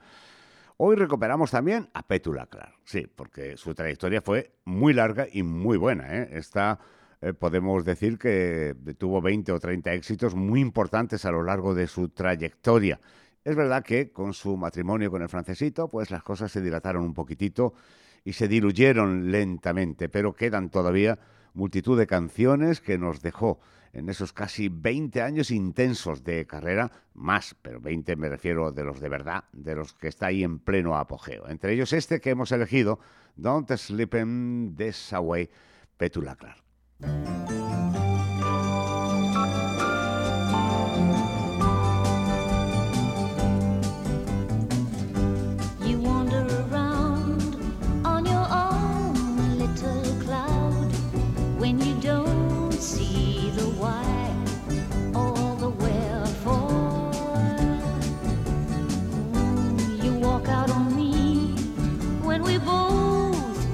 Hoy 0.76 0.94
recuperamos 0.94 1.50
también 1.50 1.88
a 1.92 2.06
Petula 2.06 2.46
Clark, 2.46 2.72
sí, 2.84 3.08
porque 3.12 3.56
su 3.56 3.74
trayectoria 3.74 4.22
fue 4.22 4.52
muy 4.64 4.92
larga 4.92 5.26
y 5.30 5.42
muy 5.42 5.76
buena. 5.76 6.16
¿eh? 6.16 6.28
Esta, 6.34 6.78
eh, 7.20 7.32
podemos 7.32 7.84
decir 7.84 8.16
que 8.16 8.76
tuvo 8.96 9.20
20 9.20 9.50
o 9.50 9.58
30 9.58 9.92
éxitos 9.94 10.36
muy 10.36 10.60
importantes 10.60 11.24
a 11.24 11.32
lo 11.32 11.42
largo 11.42 11.74
de 11.74 11.88
su 11.88 12.08
trayectoria. 12.10 13.00
Es 13.42 13.56
verdad 13.56 13.82
que 13.82 14.12
con 14.12 14.34
su 14.34 14.56
matrimonio 14.56 15.10
con 15.10 15.22
el 15.22 15.28
francesito, 15.28 15.88
pues 15.88 16.12
las 16.12 16.22
cosas 16.22 16.52
se 16.52 16.60
dilataron 16.60 17.02
un 17.02 17.12
poquitito 17.12 17.74
y 18.22 18.34
se 18.34 18.46
diluyeron 18.46 19.32
lentamente, 19.32 20.08
pero 20.08 20.32
quedan 20.32 20.70
todavía 20.70 21.18
multitud 21.54 21.98
de 21.98 22.06
canciones 22.06 22.80
que 22.80 22.98
nos 22.98 23.22
dejó 23.22 23.60
en 23.92 24.08
esos 24.08 24.32
casi 24.32 24.68
20 24.68 25.20
años 25.20 25.50
intensos 25.50 26.24
de 26.24 26.46
carrera, 26.46 26.90
más, 27.14 27.54
pero 27.60 27.80
20 27.80 28.16
me 28.16 28.28
refiero 28.28 28.72
de 28.72 28.84
los 28.84 29.00
de 29.00 29.08
verdad, 29.08 29.44
de 29.52 29.74
los 29.74 29.92
que 29.92 30.08
está 30.08 30.26
ahí 30.26 30.44
en 30.44 30.58
pleno 30.58 30.96
apogeo. 30.96 31.48
Entre 31.48 31.74
ellos 31.74 31.92
este 31.92 32.20
que 32.20 32.30
hemos 32.30 32.52
elegido, 32.52 33.00
Don't 33.36 33.70
Sleep 33.70 34.14
in 34.14 34.74
This 34.76 35.12
Away, 35.12 35.50
Petula 35.96 36.36
Clark. 36.36 37.61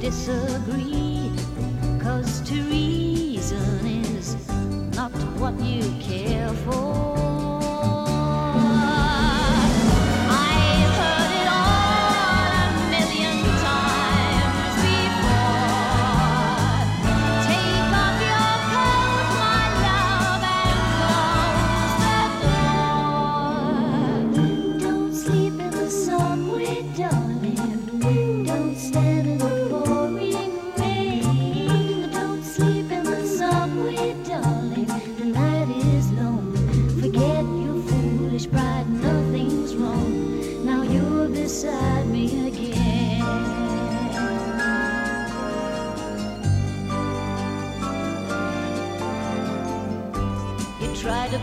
Disagree. 0.08 1.30
Cause 2.00 2.40
to 2.48 2.54
reason 2.62 3.86
is 3.86 4.48
not 4.96 5.12
what 5.38 5.60
you 5.60 5.82
care 6.00 6.48
for. 6.64 6.97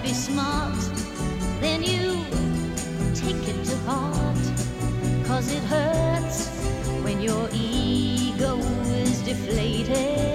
Be 0.05 0.13
smart, 0.13 0.77
then 1.61 1.81
you 1.81 2.23
take 3.15 3.41
it 3.49 3.65
to 3.65 3.75
heart. 3.89 4.37
Cause 5.25 5.51
it 5.51 5.63
hurts 5.63 6.47
when 7.03 7.19
your 7.19 7.49
ego 7.51 8.59
is 9.01 9.23
deflated. 9.23 10.34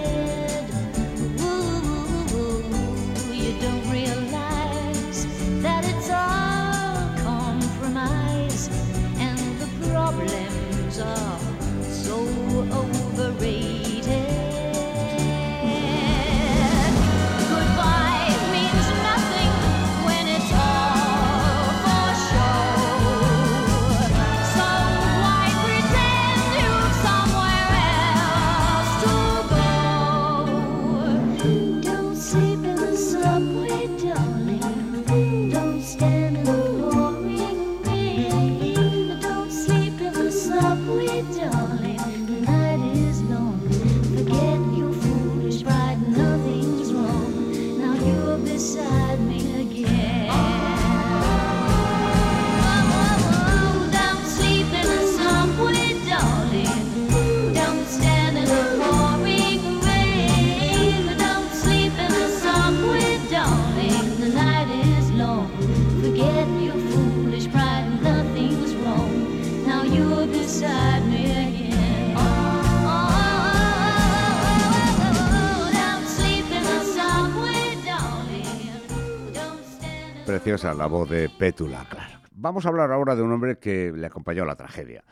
Preciosa 80.61 80.79
la 80.79 80.89
voz 80.89 81.09
de 81.09 81.31
Pétula 81.31 81.87
Clark. 81.89 82.29
Vamos 82.33 82.67
a 82.67 82.69
hablar 82.69 82.93
ahora 82.93 83.17
de 83.17 83.23
un 83.23 83.33
hombre 83.33 83.59
que 83.59 83.91
le 83.93 84.07
acompañó 84.07 84.43
a 84.43 84.47
la 84.47 84.57
tragedia. 84.57 85.03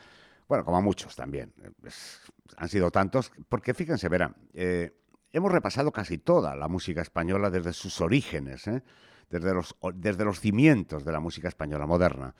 Bueno, 0.46 0.62
como 0.62 0.76
a 0.76 0.82
muchos 0.82 1.16
también. 1.16 1.54
Es- 1.86 2.20
han 2.58 2.68
sido 2.68 2.90
tantos, 2.90 3.32
porque 3.48 3.72
fíjense, 3.72 4.10
verán, 4.10 4.36
eh, 4.52 4.92
hemos 5.32 5.50
repasado 5.50 5.90
casi 5.90 6.18
toda 6.18 6.54
la 6.54 6.68
música 6.68 7.00
española 7.00 7.48
desde 7.48 7.72
sus 7.72 7.98
orígenes, 8.02 8.66
¿eh? 8.66 8.82
desde, 9.30 9.54
los, 9.54 9.74
desde 9.94 10.22
los 10.26 10.38
cimientos 10.38 11.02
de 11.06 11.12
la 11.12 11.20
música 11.20 11.48
española 11.48 11.86
moderna. 11.86 12.34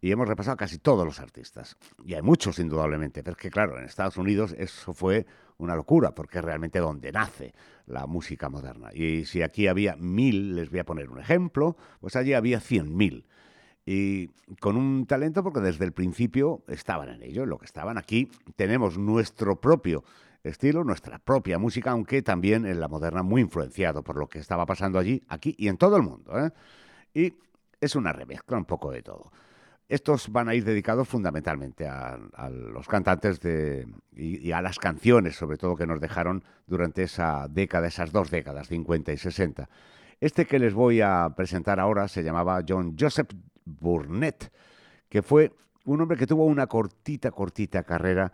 Y 0.00 0.10
hemos 0.10 0.26
repasado 0.26 0.56
casi 0.56 0.78
todos 0.78 1.04
los 1.04 1.20
artistas. 1.20 1.76
Y 2.06 2.14
hay 2.14 2.22
muchos, 2.22 2.58
indudablemente, 2.58 3.22
pero 3.22 3.36
es 3.36 3.42
que, 3.42 3.50
claro, 3.50 3.78
en 3.78 3.84
Estados 3.84 4.16
Unidos 4.16 4.54
eso 4.56 4.94
fue 4.94 5.26
una 5.58 5.74
locura, 5.74 6.14
porque 6.14 6.38
es 6.38 6.44
realmente 6.44 6.78
donde 6.78 7.12
nace 7.12 7.54
la 7.86 8.06
música 8.06 8.48
moderna. 8.48 8.90
Y 8.92 9.24
si 9.24 9.42
aquí 9.42 9.66
había 9.66 9.96
mil, 9.96 10.54
les 10.54 10.70
voy 10.70 10.80
a 10.80 10.84
poner 10.84 11.10
un 11.10 11.18
ejemplo, 11.18 11.76
pues 12.00 12.16
allí 12.16 12.34
había 12.34 12.60
cien 12.60 12.96
mil. 12.96 13.26
Y 13.84 14.28
con 14.60 14.76
un 14.76 15.06
talento 15.06 15.44
porque 15.44 15.60
desde 15.60 15.84
el 15.84 15.92
principio 15.92 16.64
estaban 16.66 17.08
en 17.08 17.22
ello. 17.22 17.46
Lo 17.46 17.56
que 17.58 17.66
estaban 17.66 17.98
aquí, 17.98 18.30
tenemos 18.56 18.98
nuestro 18.98 19.60
propio 19.60 20.02
estilo, 20.42 20.84
nuestra 20.84 21.18
propia 21.18 21.58
música, 21.58 21.92
aunque 21.92 22.22
también 22.22 22.66
en 22.66 22.80
la 22.80 22.88
moderna 22.88 23.22
muy 23.22 23.42
influenciado 23.42 24.02
por 24.02 24.16
lo 24.16 24.28
que 24.28 24.40
estaba 24.40 24.66
pasando 24.66 24.98
allí, 24.98 25.22
aquí 25.28 25.54
y 25.58 25.68
en 25.68 25.76
todo 25.76 25.96
el 25.96 26.02
mundo. 26.02 26.38
¿eh? 26.38 26.50
Y 27.14 27.34
es 27.80 27.94
una 27.94 28.12
remezcla 28.12 28.56
un 28.56 28.64
poco 28.64 28.90
de 28.90 29.02
todo. 29.02 29.30
Estos 29.88 30.32
van 30.32 30.48
a 30.48 30.54
ir 30.54 30.64
dedicados 30.64 31.06
fundamentalmente 31.06 31.86
a, 31.86 32.18
los 32.50 32.88
cantantes 32.88 33.40
de, 33.40 33.86
y, 34.16 34.48
y 34.48 34.52
a 34.52 34.60
las 34.60 34.78
canciones, 34.78 35.36
sobre 35.36 35.58
todo, 35.58 35.76
que 35.76 35.86
nos 35.86 36.00
dejaron 36.00 36.42
durante 36.66 37.04
esa 37.04 37.46
década, 37.48 37.86
esas 37.86 38.10
dos 38.10 38.30
décadas, 38.30 38.68
50 38.68 39.12
y 39.12 39.16
60. 39.16 39.68
Este 40.20 40.46
que 40.46 40.58
les 40.58 40.74
voy 40.74 41.02
a 41.02 41.32
presentar 41.36 41.78
ahora 41.78 42.08
se 42.08 42.24
llamaba 42.24 42.62
John 42.66 42.96
Joseph 42.98 43.30
Burnett, 43.64 44.50
que 45.08 45.22
fue 45.22 45.52
un 45.84 46.00
hombre 46.00 46.16
que 46.16 46.26
tuvo 46.26 46.46
una 46.46 46.66
cortita, 46.66 47.30
cortita 47.30 47.84
carrera 47.84 48.32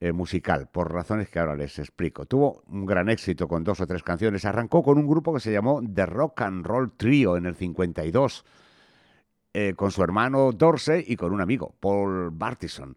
eh, 0.00 0.12
musical, 0.12 0.68
por 0.70 0.92
razones 0.92 1.28
que 1.28 1.38
ahora 1.38 1.54
les 1.54 1.78
explico. 1.78 2.24
Tuvo 2.24 2.62
un 2.68 2.86
gran 2.86 3.08
éxito 3.08 3.46
con 3.46 3.62
dos 3.62 3.80
o 3.80 3.86
tres 3.86 4.02
canciones. 4.02 4.44
Arrancó 4.44 4.82
con 4.82 4.98
un 4.98 5.06
grupo 5.06 5.34
que 5.34 5.40
se 5.40 5.52
llamó 5.52 5.82
The 5.82 6.06
Rock 6.06 6.42
and 6.42 6.64
Roll 6.64 6.92
Trio 6.96 7.36
en 7.36 7.46
el 7.46 7.56
52 7.56 8.44
eh, 9.56 9.74
con 9.76 9.92
su 9.92 10.02
hermano 10.02 10.50
Dorsey 10.50 11.04
y 11.06 11.14
con 11.14 11.32
un 11.32 11.40
amigo, 11.40 11.76
Paul 11.78 12.30
Bartison. 12.32 12.96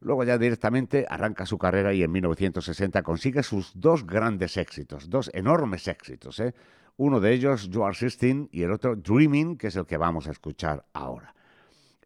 Luego 0.00 0.22
ya 0.22 0.36
directamente 0.36 1.06
arranca 1.08 1.46
su 1.46 1.56
carrera 1.56 1.94
y 1.94 2.02
en 2.02 2.12
1960 2.12 3.02
consigue 3.02 3.42
sus 3.42 3.72
dos 3.74 4.06
grandes 4.06 4.58
éxitos, 4.58 5.08
dos 5.08 5.30
enormes 5.32 5.88
éxitos. 5.88 6.40
¿eh? 6.40 6.54
Uno 6.98 7.20
de 7.20 7.32
ellos, 7.32 7.70
You 7.70 7.84
Are 7.84 7.96
16, 7.98 8.48
y 8.52 8.62
el 8.62 8.72
otro, 8.72 8.96
Dreaming, 8.96 9.56
que 9.56 9.68
es 9.68 9.76
el 9.76 9.86
que 9.86 9.96
vamos 9.96 10.28
a 10.28 10.32
escuchar 10.32 10.84
ahora. 10.92 11.34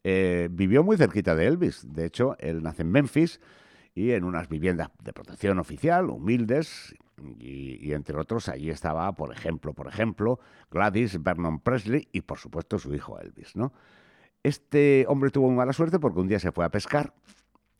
Eh, 0.04 0.48
vivió 0.48 0.84
muy 0.84 0.96
cerquita 0.96 1.34
de 1.34 1.46
Elvis. 1.46 1.84
De 1.92 2.04
hecho, 2.06 2.36
él 2.38 2.62
nace 2.62 2.82
en 2.82 2.92
Memphis 2.92 3.40
y 3.96 4.12
en 4.12 4.22
unas 4.22 4.48
viviendas 4.48 4.90
de 5.02 5.12
protección 5.12 5.58
oficial, 5.58 6.08
humildes, 6.08 6.94
y, 7.38 7.92
entre 7.92 8.16
otros 8.18 8.48
allí 8.48 8.70
estaba, 8.70 9.10
por 9.12 9.32
ejemplo, 9.32 9.72
por 9.72 9.88
ejemplo, 9.88 10.38
Gladys 10.70 11.22
Vernon 11.22 11.60
Presley 11.60 12.08
y 12.12 12.22
por 12.22 12.38
supuesto 12.38 12.78
su 12.78 12.94
hijo 12.94 13.18
Elvis, 13.18 13.56
¿no? 13.56 13.72
Este 14.42 15.04
hombre 15.08 15.30
tuvo 15.30 15.50
mala 15.50 15.72
suerte 15.72 15.98
porque 15.98 16.20
un 16.20 16.28
día 16.28 16.38
se 16.38 16.52
fue 16.52 16.64
a 16.64 16.70
pescar, 16.70 17.14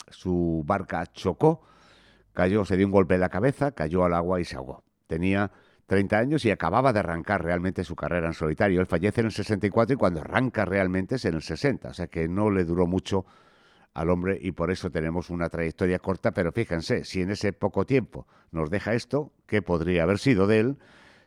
su 0.09 0.63
barca 0.67 1.07
chocó, 1.07 1.63
cayó, 2.33 2.65
se 2.65 2.77
dio 2.77 2.87
un 2.87 2.93
golpe 2.93 3.15
en 3.15 3.21
la 3.21 3.29
cabeza, 3.29 3.73
cayó 3.73 4.05
al 4.05 4.15
agua 4.15 4.41
y 4.41 4.45
se 4.45 4.57
ahogó. 4.57 4.85
Tenía 5.07 5.51
30 5.87 6.19
años 6.19 6.45
y 6.45 6.51
acababa 6.51 6.93
de 6.93 7.01
arrancar 7.01 7.43
realmente 7.43 7.83
su 7.85 7.97
carrera 7.97 8.27
en 8.27 8.35
solitario. 8.35 8.81
Él 8.81 8.87
fallece 8.87 9.21
en 9.21 9.27
el 9.27 9.33
64 9.33 9.95
y 9.95 9.97
cuando 9.97 10.21
arranca 10.21 10.65
realmente 10.65 11.15
es 11.15 11.25
en 11.25 11.35
el 11.35 11.43
60, 11.43 11.89
o 11.89 11.95
sea 11.95 12.09
que 12.09 12.29
no 12.29 12.51
le 12.51 12.65
duró 12.65 12.87
mucho 12.87 13.25
al 13.95 14.11
hombre 14.11 14.39
y 14.41 14.53
por 14.53 14.71
eso 14.71 14.91
tenemos 14.91 15.31
una 15.31 15.49
trayectoria 15.49 15.99
corta, 15.99 16.33
pero 16.33 16.53
fíjense, 16.53 17.05
si 17.05 17.23
en 17.23 17.31
ese 17.31 17.53
poco 17.53 17.85
tiempo 17.85 18.27
nos 18.51 18.71
deja 18.71 18.95
esto, 18.95 19.33
¿qué 19.47 19.63
podría 19.63 20.05
haber 20.05 20.19
sido 20.19 20.47
de 20.47 20.61
él 20.61 20.79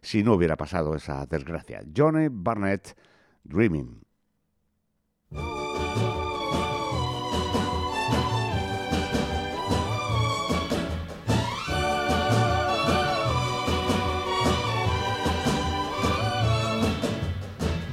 si 0.01 0.23
no 0.23 0.33
hubiera 0.33 0.55
pasado 0.57 0.95
esa 0.95 1.25
desgracia? 1.25 1.81
Johnny 1.95 2.27
Barnett, 2.29 2.95
Dreaming. 3.43 4.01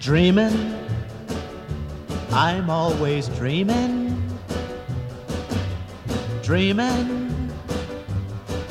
Dreaming, 0.01 0.75
I'm 2.31 2.71
always 2.71 3.29
dreaming. 3.37 4.08
Dreaming, 6.49 7.53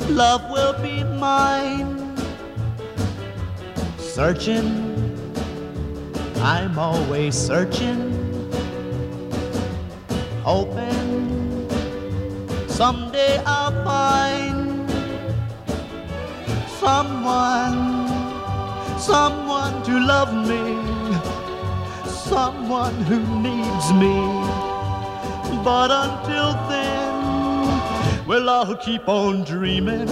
love 0.08 0.50
will 0.50 0.74
be 0.82 1.04
mine. 1.04 2.18
Searching, 3.98 4.66
I'm 6.42 6.76
always 6.76 7.36
searching. 7.36 8.02
Hoping 10.42 11.70
someday 12.66 13.40
I'll 13.46 13.70
find 13.84 14.90
someone, 16.82 17.78
someone 18.98 19.84
to 19.84 20.00
love 20.00 20.34
me 20.34 20.78
someone 22.28 22.94
who 23.04 23.20
needs 23.40 23.92
me. 23.92 24.16
But 25.62 25.90
until 25.90 26.52
then, 26.68 26.77
well, 28.28 28.50
I'll 28.50 28.76
keep 28.76 29.08
on 29.08 29.42
dreaming. 29.44 30.06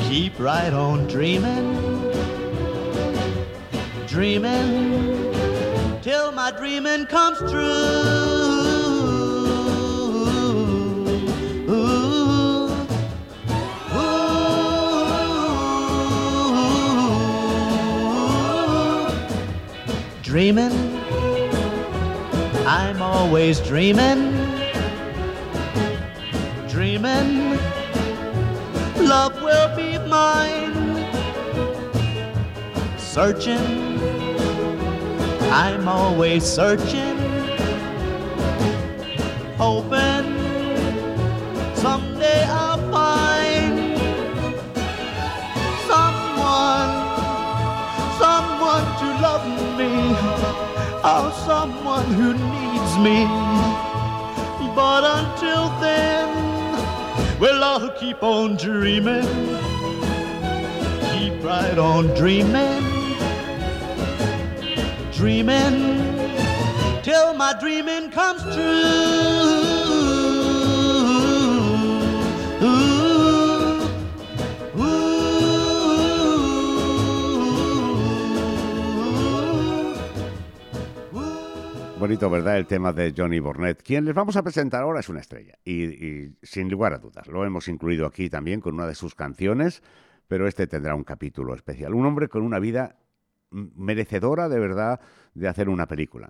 Keep 0.00 0.38
right 0.38 0.70
on 0.70 1.06
dreaming. 1.06 2.12
Dreaming 4.06 5.32
till 6.02 6.32
my 6.32 6.50
dreaming 6.50 7.06
comes 7.06 7.38
true. 7.38 8.26
Dreaming. 20.22 21.00
I'm 22.66 23.00
always. 23.00 23.58
Dreaming. 23.60 24.35
Love 29.16 29.40
will 29.42 29.70
be 29.74 29.90
mine. 30.10 30.76
Searching. 32.98 33.66
I'm 35.62 35.88
always 35.88 36.44
searching. 36.44 37.16
Hoping 39.56 40.28
someday 41.84 42.42
I'll 42.62 42.82
find 42.96 43.76
someone, 45.90 46.92
someone 48.22 48.86
to 49.00 49.08
love 49.26 49.46
me, 49.80 49.92
or 51.12 51.24
someone 51.48 52.08
who 52.18 52.28
needs 52.52 52.92
me. 53.06 53.18
But 54.78 55.02
until 55.18 55.64
then, 55.80 56.26
well, 57.40 57.64
I'll 57.64 57.95
keep 57.98 58.22
on 58.22 58.56
dreaming, 58.56 59.24
keep 61.12 61.42
right 61.42 61.78
on 61.78 62.06
dreaming, 62.14 62.82
dreaming 65.12 67.02
till 67.02 67.32
my 67.34 67.54
dreaming 67.58 68.10
comes 68.10 68.42
El 82.08 82.66
tema 82.68 82.92
de 82.92 83.12
Johnny 83.16 83.40
Burnett. 83.40 83.82
Quien 83.82 84.04
les 84.04 84.14
vamos 84.14 84.36
a 84.36 84.44
presentar 84.44 84.84
ahora 84.84 85.00
es 85.00 85.08
una 85.08 85.18
estrella. 85.18 85.58
Y, 85.64 86.36
sin 86.40 86.70
lugar 86.70 86.92
a 86.92 86.98
dudas, 86.98 87.26
lo 87.26 87.44
hemos 87.44 87.66
incluido 87.66 88.06
aquí 88.06 88.30
también 88.30 88.60
con 88.60 88.74
una 88.74 88.86
de 88.86 88.94
sus 88.94 89.16
canciones, 89.16 89.82
pero 90.28 90.46
este 90.46 90.68
tendrá 90.68 90.94
un 90.94 91.02
capítulo 91.02 91.52
especial. 91.52 91.94
Un 91.94 92.06
hombre 92.06 92.28
con 92.28 92.42
una 92.42 92.60
vida 92.60 92.94
merecedora 93.50 94.48
de 94.48 94.60
verdad 94.60 95.00
de 95.34 95.48
hacer 95.48 95.68
una 95.68 95.88
película. 95.88 96.28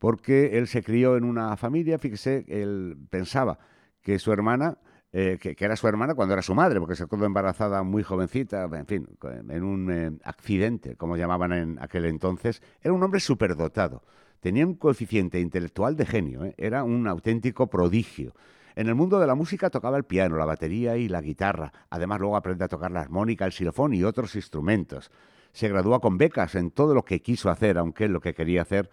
Porque 0.00 0.58
él 0.58 0.66
se 0.66 0.82
crió 0.82 1.16
en 1.16 1.22
una 1.22 1.56
familia, 1.56 1.96
fíjese, 2.00 2.44
él 2.48 2.96
pensaba 3.10 3.60
que 4.02 4.18
su 4.18 4.32
hermana, 4.32 4.78
eh, 5.12 5.38
que, 5.40 5.54
que 5.54 5.64
era 5.64 5.76
su 5.76 5.86
hermana 5.86 6.16
cuando 6.16 6.32
era 6.32 6.42
su 6.42 6.56
madre, 6.56 6.80
porque 6.80 6.96
se 6.96 7.06
quedó 7.06 7.26
embarazada 7.26 7.84
muy 7.84 8.02
jovencita, 8.02 8.64
en 8.64 8.86
fin, 8.86 9.08
en 9.50 9.62
un 9.62 9.92
eh, 9.92 10.10
accidente, 10.24 10.96
como 10.96 11.16
llamaban 11.16 11.52
en 11.52 11.78
aquel 11.80 12.06
entonces, 12.06 12.60
era 12.82 12.92
un 12.92 13.04
hombre 13.04 13.20
superdotado. 13.20 14.02
Tenía 14.40 14.66
un 14.66 14.74
coeficiente 14.74 15.38
intelectual 15.38 15.96
de 15.96 16.06
genio, 16.06 16.44
¿eh? 16.44 16.54
era 16.56 16.82
un 16.82 17.06
auténtico 17.06 17.68
prodigio. 17.68 18.34
En 18.74 18.88
el 18.88 18.94
mundo 18.94 19.20
de 19.20 19.26
la 19.26 19.34
música 19.34 19.68
tocaba 19.68 19.98
el 19.98 20.04
piano, 20.04 20.36
la 20.36 20.46
batería 20.46 20.96
y 20.96 21.08
la 21.08 21.20
guitarra. 21.20 21.72
Además, 21.90 22.20
luego 22.20 22.36
aprendió 22.36 22.64
a 22.64 22.68
tocar 22.68 22.90
la 22.90 23.02
armónica, 23.02 23.44
el 23.44 23.52
xilofón 23.52 23.92
y 23.92 24.02
otros 24.02 24.34
instrumentos. 24.36 25.10
Se 25.52 25.68
graduó 25.68 26.00
con 26.00 26.16
becas 26.16 26.54
en 26.54 26.70
todo 26.70 26.94
lo 26.94 27.04
que 27.04 27.20
quiso 27.20 27.50
hacer, 27.50 27.76
aunque 27.76 28.08
lo 28.08 28.20
que 28.20 28.32
quería 28.32 28.62
hacer 28.62 28.90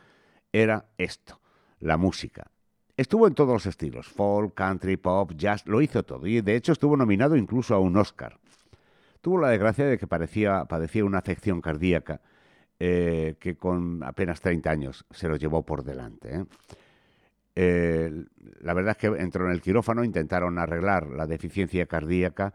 era 0.51 0.87
esto, 0.97 1.39
la 1.79 1.95
música. 1.95 2.51
Estuvo 2.97 3.27
en 3.27 3.35
todos 3.35 3.53
los 3.53 3.65
estilos, 3.67 4.07
folk, 4.07 4.55
country, 4.55 4.97
pop, 4.97 5.31
jazz, 5.35 5.65
lo 5.67 5.81
hizo 5.81 6.03
todo 6.03 6.25
y 6.25 6.41
de 6.41 6.55
hecho 6.55 6.71
estuvo 6.71 6.97
nominado 6.97 7.35
incluso 7.35 7.75
a 7.75 7.79
un 7.79 7.95
Oscar. 7.95 8.39
Tuvo 9.21 9.39
la 9.39 9.49
desgracia 9.49 9.85
de 9.85 9.97
que 9.99 10.07
parecía, 10.07 10.65
padecía 10.65 11.05
una 11.05 11.19
afección 11.19 11.61
cardíaca 11.61 12.21
eh, 12.79 13.37
que 13.39 13.55
con 13.55 14.03
apenas 14.03 14.39
30 14.39 14.69
años 14.69 15.05
se 15.09 15.27
lo 15.27 15.35
llevó 15.35 15.63
por 15.65 15.83
delante. 15.83 16.35
¿eh? 16.35 16.45
Eh, 17.55 18.25
la 18.61 18.73
verdad 18.75 18.91
es 18.91 18.97
que 18.97 19.07
entró 19.19 19.47
en 19.47 19.51
el 19.51 19.61
quirófano, 19.61 20.03
intentaron 20.03 20.59
arreglar 20.59 21.07
la 21.07 21.25
deficiencia 21.25 21.87
cardíaca 21.87 22.53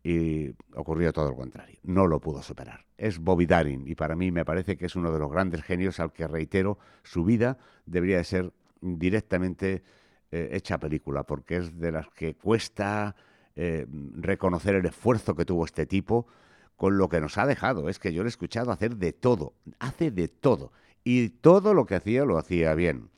y 0.00 0.54
ocurrió 0.74 1.12
todo 1.12 1.30
lo 1.30 1.36
contrario. 1.36 1.80
No 1.82 2.06
lo 2.06 2.20
pudo 2.20 2.40
superar. 2.40 2.86
Es 2.96 3.18
Bobby 3.18 3.46
Darin 3.46 3.82
y 3.88 3.96
para 3.96 4.14
mí 4.14 4.30
me 4.30 4.44
parece 4.44 4.76
que 4.76 4.86
es 4.86 4.94
uno 4.94 5.10
de 5.10 5.18
los 5.18 5.32
grandes 5.32 5.62
genios 5.64 5.98
al 5.98 6.12
que 6.12 6.28
reitero 6.28 6.78
su 7.02 7.24
vida 7.24 7.58
debería 7.84 8.18
de 8.18 8.24
ser 8.24 8.52
directamente 8.80 9.82
hecha 10.30 10.78
película 10.78 11.22
porque 11.22 11.56
es 11.58 11.78
de 11.78 11.92
las 11.92 12.08
que 12.10 12.34
cuesta 12.34 13.14
reconocer 13.54 14.74
el 14.74 14.86
esfuerzo 14.86 15.34
que 15.34 15.44
tuvo 15.44 15.64
este 15.64 15.86
tipo 15.86 16.26
con 16.76 16.98
lo 16.98 17.08
que 17.08 17.20
nos 17.20 17.38
ha 17.38 17.46
dejado. 17.46 17.88
Es 17.88 17.98
que 17.98 18.12
yo 18.12 18.22
le 18.22 18.28
he 18.28 18.30
escuchado 18.30 18.72
hacer 18.72 18.96
de 18.96 19.12
todo, 19.12 19.54
hace 19.78 20.10
de 20.10 20.28
todo 20.28 20.72
y 21.04 21.28
todo 21.28 21.74
lo 21.74 21.86
que 21.86 21.96
hacía 21.96 22.24
lo 22.24 22.38
hacía 22.38 22.74
bien. 22.74 23.10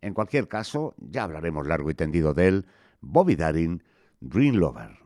En 0.00 0.14
cualquier 0.14 0.48
caso, 0.48 0.94
ya 0.98 1.24
hablaremos 1.24 1.66
largo 1.66 1.90
y 1.90 1.94
tendido 1.94 2.34
de 2.34 2.48
él. 2.48 2.66
Bobby 3.00 3.36
Darin, 3.36 3.82
Dream 4.20 4.56
Lover. 4.56 4.98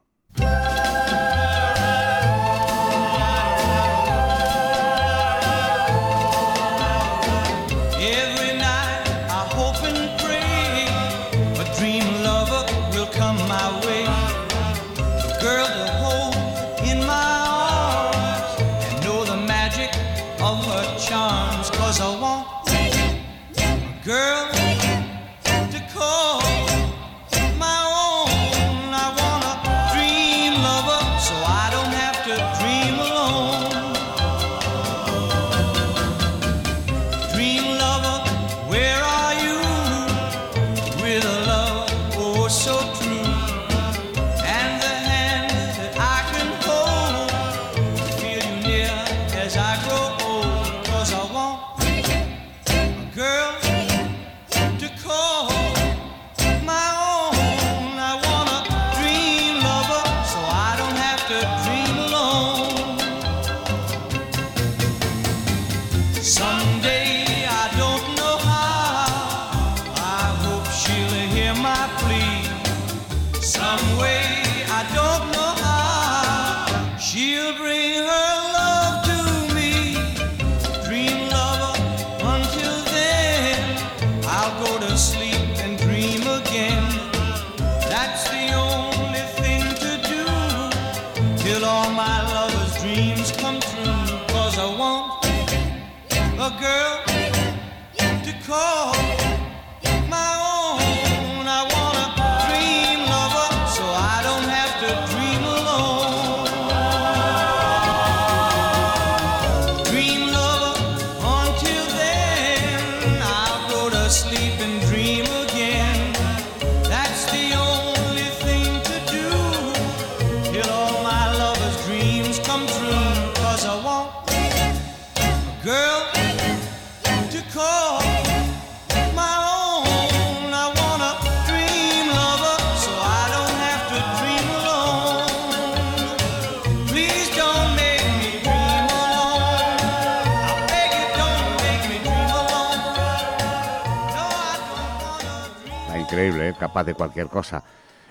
increíble, 146.08 146.48
¿eh? 146.48 146.54
capaz 146.58 146.84
de 146.84 146.94
cualquier 146.94 147.26
cosa. 147.28 147.62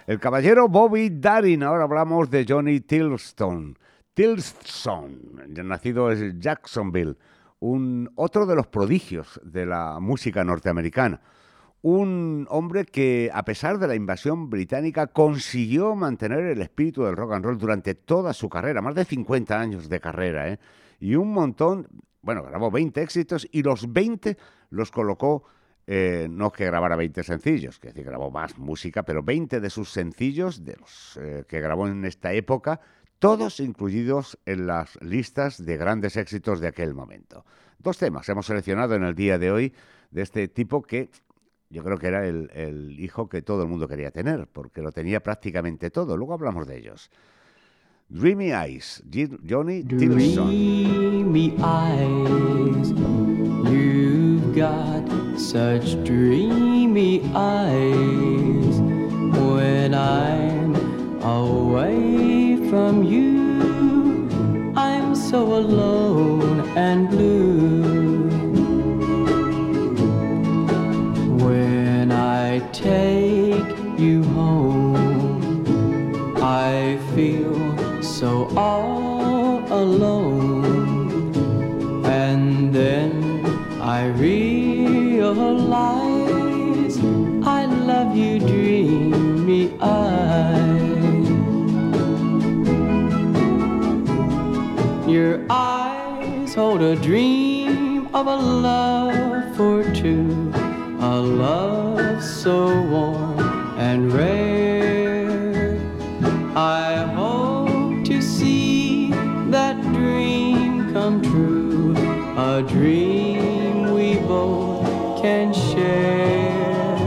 El 0.05 0.19
caballero 0.19 0.69
Bobby 0.69 1.09
Darin, 1.09 1.63
ahora 1.63 1.85
hablamos 1.85 2.29
de 2.29 2.45
Johnny 2.47 2.79
Tilston. 2.79 3.77
Tilston, 4.13 5.19
nacido 5.47 6.11
en 6.11 6.39
Jacksonville, 6.39 7.17
un, 7.59 8.11
otro 8.15 8.45
de 8.45 8.55
los 8.55 8.67
prodigios 8.67 9.39
de 9.43 9.65
la 9.65 9.99
música 9.99 10.43
norteamericana. 10.43 11.21
Un 11.81 12.47
hombre 12.49 12.85
que, 12.85 13.29
a 13.33 13.45
pesar 13.45 13.77
de 13.77 13.87
la 13.87 13.95
invasión 13.95 14.49
británica, 14.49 15.07
consiguió 15.07 15.95
mantener 15.95 16.39
el 16.45 16.61
espíritu 16.61 17.03
del 17.03 17.15
rock 17.15 17.33
and 17.33 17.45
roll 17.45 17.57
durante 17.57 17.95
toda 17.95 18.33
su 18.33 18.49
carrera, 18.49 18.81
más 18.81 18.95
de 18.95 19.05
50 19.05 19.59
años 19.59 19.87
de 19.87 19.99
carrera, 19.99 20.49
¿eh? 20.49 20.59
y 20.99 21.15
un 21.15 21.31
montón, 21.31 21.87
bueno, 22.21 22.43
grabó 22.43 22.71
20 22.71 23.01
éxitos 23.01 23.47
y 23.51 23.61
los 23.61 23.93
20 23.93 24.37
los 24.71 24.91
colocó, 24.91 25.43
eh, 25.85 26.27
no 26.29 26.51
que 26.51 26.65
grabara 26.65 26.95
20 26.95 27.23
sencillos, 27.23 27.79
que 27.79 27.89
decir, 27.89 28.03
grabó 28.03 28.31
más 28.31 28.57
música, 28.57 29.03
pero 29.03 29.23
20 29.23 29.59
de 29.61 29.69
sus 29.69 29.91
sencillos, 29.91 30.65
de 30.65 30.75
los 30.75 31.17
eh, 31.21 31.45
que 31.47 31.61
grabó 31.61 31.87
en 31.87 32.03
esta 32.05 32.33
época, 32.33 32.81
todos 33.19 33.59
incluidos 33.59 34.37
en 34.45 34.67
las 34.67 35.01
listas 35.01 35.65
de 35.65 35.77
grandes 35.77 36.17
éxitos 36.17 36.59
de 36.59 36.67
aquel 36.67 36.93
momento. 36.93 37.45
Dos 37.79 37.97
temas 37.97 38.27
hemos 38.29 38.45
seleccionado 38.45 38.95
en 38.95 39.03
el 39.03 39.15
día 39.15 39.37
de 39.37 39.51
hoy 39.51 39.73
de 40.11 40.21
este 40.21 40.47
tipo 40.47 40.81
que 40.81 41.09
yo 41.69 41.83
creo 41.83 41.97
que 41.97 42.07
era 42.07 42.25
el, 42.25 42.95
hijo 42.99 43.27
que 43.27 43.41
todo 43.41 43.63
el 43.63 43.67
mundo 43.67 43.87
quería 43.87 44.11
tener, 44.11 44.47
porque 44.47 44.81
lo 44.81 44.91
tenía 44.91 45.21
prácticamente 45.21 45.89
todo. 45.89 46.15
Luego 46.15 46.33
hablamos 46.33 46.65
de 46.65 46.77
ellos. 46.77 47.11
Dreamy 48.09 48.51
Eyes, 48.51 49.03
Johnny 49.47 49.83
Tilson. 49.83 50.47
Dreamy 50.47 51.55
eyes, 51.59 52.93
you've 53.69 54.55
got 54.55 55.03
such 55.37 56.01
dreamy 56.05 57.21
eyes. 57.35 58.79
When 59.37 59.93
I'm 59.93 60.75
away 61.21 62.36
from 62.69 63.03
you, 63.03 64.27
I'm 64.75 65.15
so 65.15 65.41
alone 65.53 66.59
and 66.75 67.09
blue. 67.09 68.27
When 71.45 72.11
I 72.11 72.59
take 72.73 73.77
you 73.97 74.23
home, 74.23 75.63
I 76.41 76.99
feel 77.15 77.55
so 78.03 78.49
all 78.57 79.63
alone. 79.71 81.33
And 82.05 82.73
then 82.73 83.45
I 83.81 84.07
realize 84.07 85.37
I 87.43 87.65
love 87.65 88.15
you, 88.17 88.39
dreamy 88.39 89.73
eyes. 89.79 90.86
Hold 96.57 96.81
a 96.81 96.95
dream 96.95 98.07
of 98.15 98.25
a 98.25 98.35
love 98.35 99.55
for 99.55 99.83
two, 99.93 100.51
a 100.99 101.15
love 101.19 102.23
so 102.23 102.81
warm 102.89 103.39
and 103.77 104.11
rare. 104.11 105.79
I 106.55 107.05
hope 107.13 108.03
to 108.05 108.23
see 108.23 109.11
that 109.51 109.79
dream 109.93 110.91
come 110.93 111.21
true, 111.21 111.93
a 112.35 112.63
dream 112.67 113.93
we 113.93 114.15
both 114.15 115.21
can 115.21 115.53
share. 115.53 116.97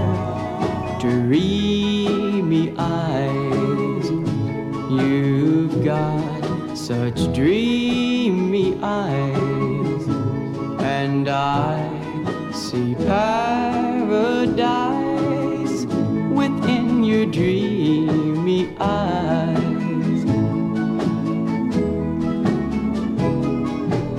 Dreamy 1.00 2.72
eyes, 2.78 4.10
you've 4.92 5.84
got 5.84 6.76
such 6.76 7.32
dreamy 7.34 8.78
eyes, 8.82 9.39
and 11.10 11.28
I 11.28 12.52
see 12.52 12.94
paradise 12.94 14.20
within 16.40 17.02
your 17.02 17.26
dreamy 17.26 18.62
eyes. 18.78 20.20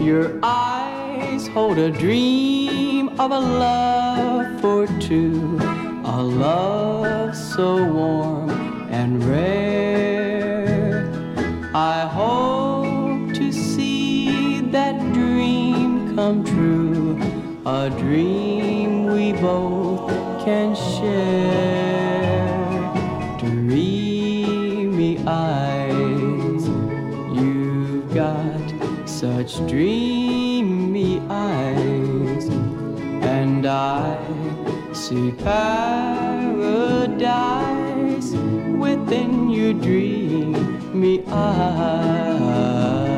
Your 0.10 0.38
eyes 0.44 1.48
hold 1.48 1.78
a 1.78 1.92
dream 1.92 3.08
of 3.24 3.32
a 3.32 3.40
love 3.40 4.60
for 4.60 4.86
two, 5.00 5.58
a 6.04 6.22
love 6.22 7.34
so 7.38 7.70
warm 7.98 8.50
and 9.00 9.24
rare. 9.24 11.08
I 11.74 12.02
hope 12.18 12.51
come 16.22 16.44
true, 16.44 17.18
a 17.66 17.90
dream 17.90 18.90
we 19.08 19.34
both 19.34 20.12
can 20.46 20.76
share. 20.76 22.38
Dreamy 23.40 25.18
eyes, 25.26 26.64
you've 27.36 28.14
got 28.14 28.66
such 29.10 29.58
dreamy 29.68 31.20
eyes, 31.28 32.46
and 33.38 33.66
I 33.66 34.16
see 34.94 35.32
paradise 35.32 35.82
within 38.86 39.50
your 39.50 39.74
dreamy 39.74 41.24
eyes. 41.30 43.11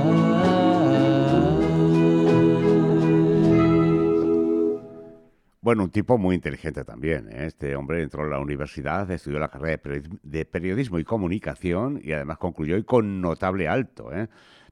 Bueno, 5.63 5.85
un 5.85 5.91
tipo 5.91 6.17
muy 6.17 6.35
inteligente 6.35 6.83
también. 6.83 7.29
¿eh? 7.31 7.45
Este 7.45 7.73
hombre 7.77 8.03
entró 8.03 8.25
en 8.25 8.31
la 8.31 8.39
universidad, 8.39 9.09
estudió 9.09 9.39
la 9.39 9.47
carrera 9.47 9.81
de 10.21 10.43
periodismo, 10.43 10.99
y 10.99 11.05
comunicación 11.05 12.01
y 12.03 12.11
además 12.11 12.37
concluyó 12.37 12.75
y 12.75 12.83
con 12.83 13.21
notable 13.21 13.69
alto. 13.69 14.11
¿eh? 14.11 14.27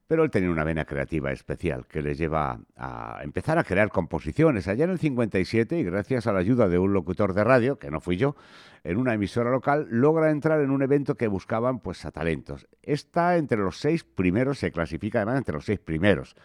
Pero 0.06 0.22
él 0.22 0.30
tenía 0.30 0.50
una 0.50 0.64
vena 0.64 0.84
creativa 0.84 1.32
especial 1.32 1.86
que 1.86 2.02
le 2.02 2.14
lleva 2.14 2.60
a 2.76 3.20
empezar 3.22 3.56
a 3.56 3.64
crear 3.64 3.88
composiciones. 3.88 4.68
Allá 4.68 4.84
en 4.84 4.90
el 4.90 4.98
57, 4.98 5.78
y 5.78 5.82
gracias 5.82 6.26
a 6.26 6.32
la 6.34 6.40
ayuda 6.40 6.68
de 6.68 6.78
un 6.78 6.92
locutor 6.92 7.32
de 7.32 7.42
radio, 7.42 7.78
que 7.78 7.90
no 7.90 8.02
fui 8.02 8.18
yo, 8.18 8.36
en 8.84 8.98
una 8.98 9.14
emisora 9.14 9.50
local, 9.50 9.86
logra 9.88 10.30
entrar 10.30 10.60
en 10.60 10.70
un 10.70 10.82
evento 10.82 11.14
que 11.14 11.26
buscaban 11.26 11.78
pues 11.78 12.04
a 12.04 12.10
talentos. 12.10 12.68
Está 12.82 13.38
entre 13.38 13.56
los 13.56 13.78
seis 13.78 14.04
primeros, 14.04 14.58
se 14.58 14.70
clasifica 14.70 15.20
además 15.20 15.38
entre 15.38 15.54
los 15.54 15.64
seis 15.64 15.78
primeros. 15.78 16.36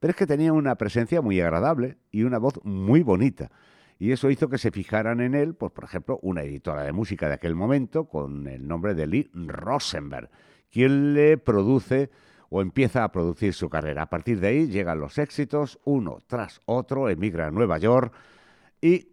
Pero 0.00 0.10
es 0.10 0.16
que 0.16 0.26
tenía 0.26 0.52
una 0.52 0.74
presencia 0.74 1.22
muy 1.22 1.40
agradable 1.40 1.96
y 2.10 2.24
una 2.24 2.38
voz 2.38 2.58
muy 2.64 3.04
bonita. 3.04 3.52
Y 3.98 4.12
eso 4.12 4.30
hizo 4.30 4.48
que 4.48 4.58
se 4.58 4.70
fijaran 4.70 5.20
en 5.20 5.34
él, 5.34 5.54
pues 5.54 5.72
por 5.72 5.84
ejemplo, 5.84 6.18
una 6.22 6.42
editora 6.42 6.82
de 6.82 6.92
música 6.92 7.28
de 7.28 7.34
aquel 7.34 7.54
momento 7.54 8.06
con 8.06 8.46
el 8.46 8.66
nombre 8.66 8.94
de 8.94 9.06
Lee 9.06 9.30
Rosenberg, 9.32 10.30
quien 10.70 11.14
le 11.14 11.38
produce 11.38 12.10
o 12.50 12.60
empieza 12.60 13.04
a 13.04 13.12
producir 13.12 13.54
su 13.54 13.68
carrera. 13.68 14.02
A 14.02 14.10
partir 14.10 14.40
de 14.40 14.48
ahí 14.48 14.66
llegan 14.66 15.00
los 15.00 15.18
éxitos, 15.18 15.78
uno 15.84 16.18
tras 16.26 16.60
otro, 16.66 17.08
emigra 17.08 17.46
a 17.46 17.50
Nueva 17.50 17.78
York 17.78 18.12
y 18.80 19.08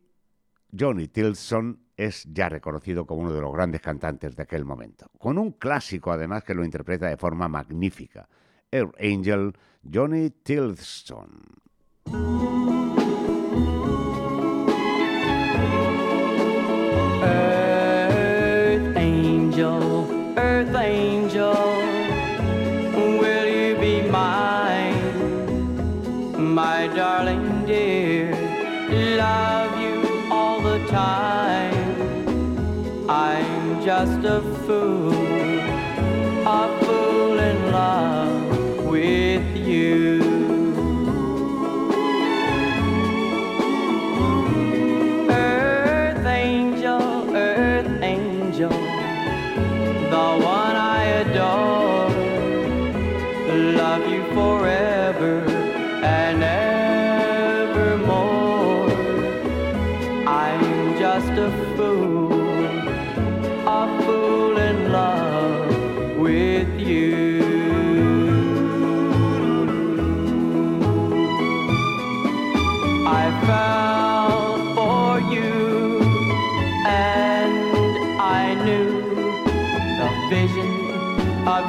Johnny 0.78 1.08
Tilson 1.08 1.80
es 1.98 2.26
ya 2.32 2.50
reconocido 2.50 3.06
como 3.06 3.22
uno 3.22 3.34
de 3.34 3.42
los 3.42 3.54
grandes 3.54 3.82
cantantes 3.82 4.36
de 4.36 4.44
aquel 4.44 4.66
momento, 4.66 5.12
con 5.18 5.38
un 5.38 5.52
clásico 5.52 6.12
además 6.12 6.44
que 6.44 6.54
lo 6.54 6.66
interpreta 6.66 7.08
de 7.08 7.18
forma 7.18 7.48
magnífica, 7.48 8.28
Air 8.72 8.90
Angel, 9.00 9.54
Johnny 9.92 10.30
Tilson. 10.30 11.42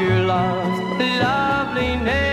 Your 0.03 0.21
love's 0.27 0.81
loveliness. 1.23 2.32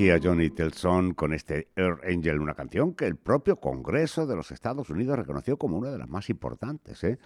Aquí 0.00 0.10
a 0.10 0.18
Johnny 0.18 0.48
Telson 0.48 1.12
con 1.12 1.34
este 1.34 1.68
Earth 1.76 2.02
Angel, 2.06 2.40
una 2.40 2.54
canción 2.54 2.94
que 2.94 3.04
el 3.04 3.16
propio 3.16 3.56
Congreso 3.56 4.26
de 4.26 4.34
los 4.34 4.50
Estados 4.50 4.88
Unidos 4.88 5.18
reconoció 5.18 5.58
como 5.58 5.76
una 5.76 5.90
de 5.90 5.98
las 5.98 6.08
más 6.08 6.30
importantes 6.30 7.04
¿eh? 7.04 7.18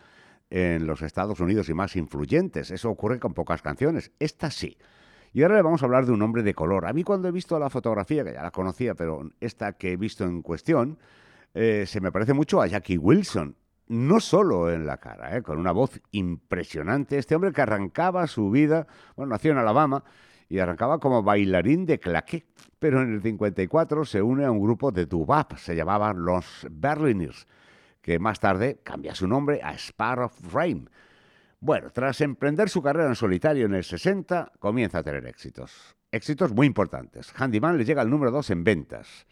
en 0.50 0.84
los 0.84 1.00
Estados 1.02 1.38
Unidos 1.38 1.68
y 1.68 1.74
más 1.74 1.94
influyentes. 1.94 2.72
Eso 2.72 2.90
ocurre 2.90 3.20
con 3.20 3.32
pocas 3.32 3.62
canciones. 3.62 4.10
Esta 4.18 4.50
sí. 4.50 4.76
Y 5.32 5.44
ahora 5.44 5.54
le 5.54 5.62
vamos 5.62 5.82
a 5.82 5.84
hablar 5.84 6.04
de 6.04 6.10
un 6.10 6.22
hombre 6.22 6.42
de 6.42 6.52
color. 6.52 6.86
A 6.86 6.92
mí 6.92 7.04
cuando 7.04 7.28
he 7.28 7.30
visto 7.30 7.56
la 7.60 7.70
fotografía, 7.70 8.24
que 8.24 8.32
ya 8.32 8.42
la 8.42 8.50
conocía, 8.50 8.96
pero 8.96 9.30
esta 9.38 9.74
que 9.74 9.92
he 9.92 9.96
visto 9.96 10.24
en 10.24 10.42
cuestión, 10.42 10.98
eh, 11.54 11.84
se 11.86 12.00
me 12.00 12.10
parece 12.10 12.32
mucho 12.32 12.60
a 12.60 12.66
Jackie 12.66 12.98
Wilson. 12.98 13.54
No 13.86 14.18
solo 14.18 14.72
en 14.72 14.84
la 14.84 14.96
cara, 14.96 15.36
¿eh? 15.36 15.42
con 15.42 15.58
una 15.58 15.70
voz 15.70 16.00
impresionante. 16.10 17.18
Este 17.18 17.36
hombre 17.36 17.52
que 17.52 17.62
arrancaba 17.62 18.26
su 18.26 18.50
vida, 18.50 18.88
bueno, 19.14 19.30
nació 19.30 19.52
en 19.52 19.58
Alabama 19.58 20.02
y 20.54 20.60
arrancaba 20.60 21.00
como 21.00 21.20
bailarín 21.20 21.84
de 21.84 21.98
claqué, 21.98 22.46
pero 22.78 23.02
en 23.02 23.14
el 23.14 23.22
54 23.22 24.04
se 24.04 24.22
une 24.22 24.44
a 24.44 24.52
un 24.52 24.60
grupo 24.60 24.92
de 24.92 25.04
dubap, 25.04 25.56
se 25.56 25.74
llamaban 25.74 26.24
los 26.24 26.64
Berliners, 26.70 27.48
que 28.00 28.20
más 28.20 28.38
tarde 28.38 28.78
cambia 28.84 29.16
su 29.16 29.26
nombre 29.26 29.60
a 29.64 29.74
Sparrow 29.74 30.28
Frame. 30.28 30.84
Bueno, 31.58 31.90
tras 31.90 32.20
emprender 32.20 32.68
su 32.68 32.80
carrera 32.82 33.08
en 33.08 33.16
solitario 33.16 33.66
en 33.66 33.74
el 33.74 33.82
60, 33.82 34.52
comienza 34.60 34.98
a 34.98 35.02
tener 35.02 35.26
éxitos. 35.26 35.96
Éxitos 36.12 36.52
muy 36.52 36.68
importantes. 36.68 37.32
Handyman 37.36 37.76
le 37.76 37.84
llega 37.84 38.02
al 38.02 38.10
número 38.10 38.30
2 38.30 38.50
en 38.50 38.62
ventas. 38.62 39.26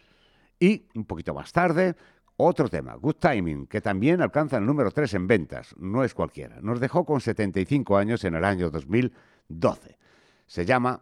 Y 0.59 0.89
un 0.93 1.05
poquito 1.05 1.33
más 1.33 1.53
tarde, 1.53 1.95
otro 2.35 2.67
tema, 2.67 2.95
Good 2.95 3.15
Timing, 3.15 3.67
que 3.67 3.79
también 3.79 4.21
alcanza 4.21 4.57
el 4.57 4.65
número 4.65 4.91
3 4.91 5.13
en 5.13 5.27
ventas. 5.27 5.73
No 5.77 6.03
es 6.03 6.13
cualquiera. 6.13 6.59
Nos 6.61 6.81
dejó 6.81 7.05
con 7.05 7.21
75 7.21 7.95
años 7.95 8.25
en 8.25 8.35
el 8.35 8.43
año 8.43 8.69
2012. 8.69 9.97
Se 10.47 10.65
llama, 10.65 11.01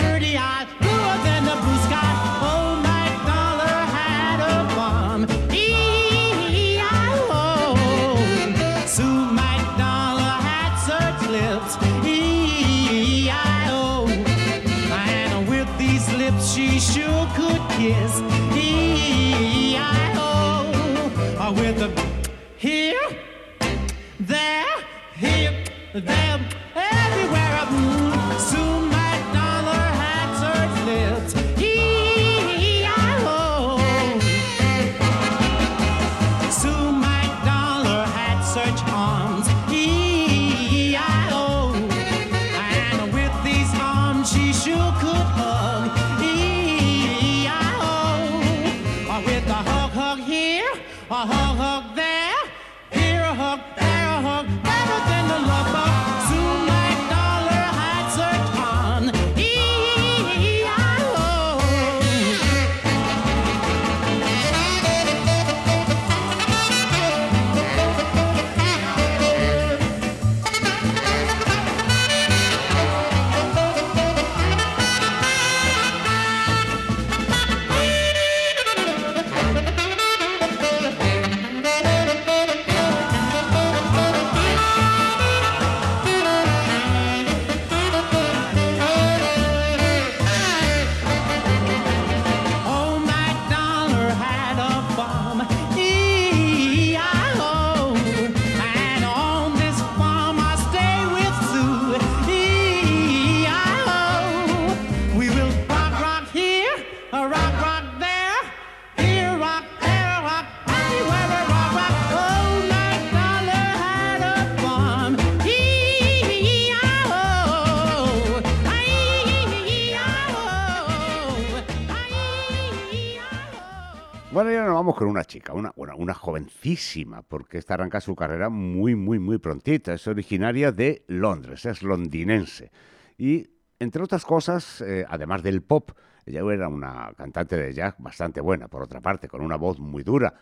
una 125.11 125.23
chica, 125.23 125.53
una, 125.53 125.71
bueno, 125.75 125.95
una 125.97 126.13
jovencísima, 126.13 127.21
porque 127.21 127.57
esta 127.57 127.75
arranca 127.75 128.01
su 128.01 128.15
carrera 128.15 128.49
muy, 128.49 128.95
muy, 128.95 129.19
muy 129.19 129.37
prontita. 129.37 129.93
Es 129.93 130.07
originaria 130.07 130.71
de 130.71 131.03
Londres, 131.07 131.65
es 131.65 131.83
londinense. 131.83 132.71
Y, 133.17 133.47
entre 133.79 134.03
otras 134.03 134.25
cosas, 134.25 134.81
eh, 134.81 135.05
además 135.07 135.43
del 135.43 135.61
pop, 135.61 135.91
ella 136.25 136.41
era 136.51 136.67
una 136.67 137.11
cantante 137.17 137.57
de 137.57 137.73
jazz 137.73 137.95
bastante 137.97 138.41
buena, 138.41 138.67
por 138.67 138.83
otra 138.83 139.01
parte, 139.01 139.27
con 139.27 139.41
una 139.41 139.57
voz 139.57 139.79
muy 139.79 140.03
dura. 140.03 140.33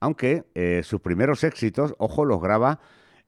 Aunque 0.00 0.44
eh, 0.54 0.82
sus 0.82 1.00
primeros 1.00 1.44
éxitos, 1.44 1.94
ojo, 1.98 2.24
los 2.24 2.40
graba 2.40 2.80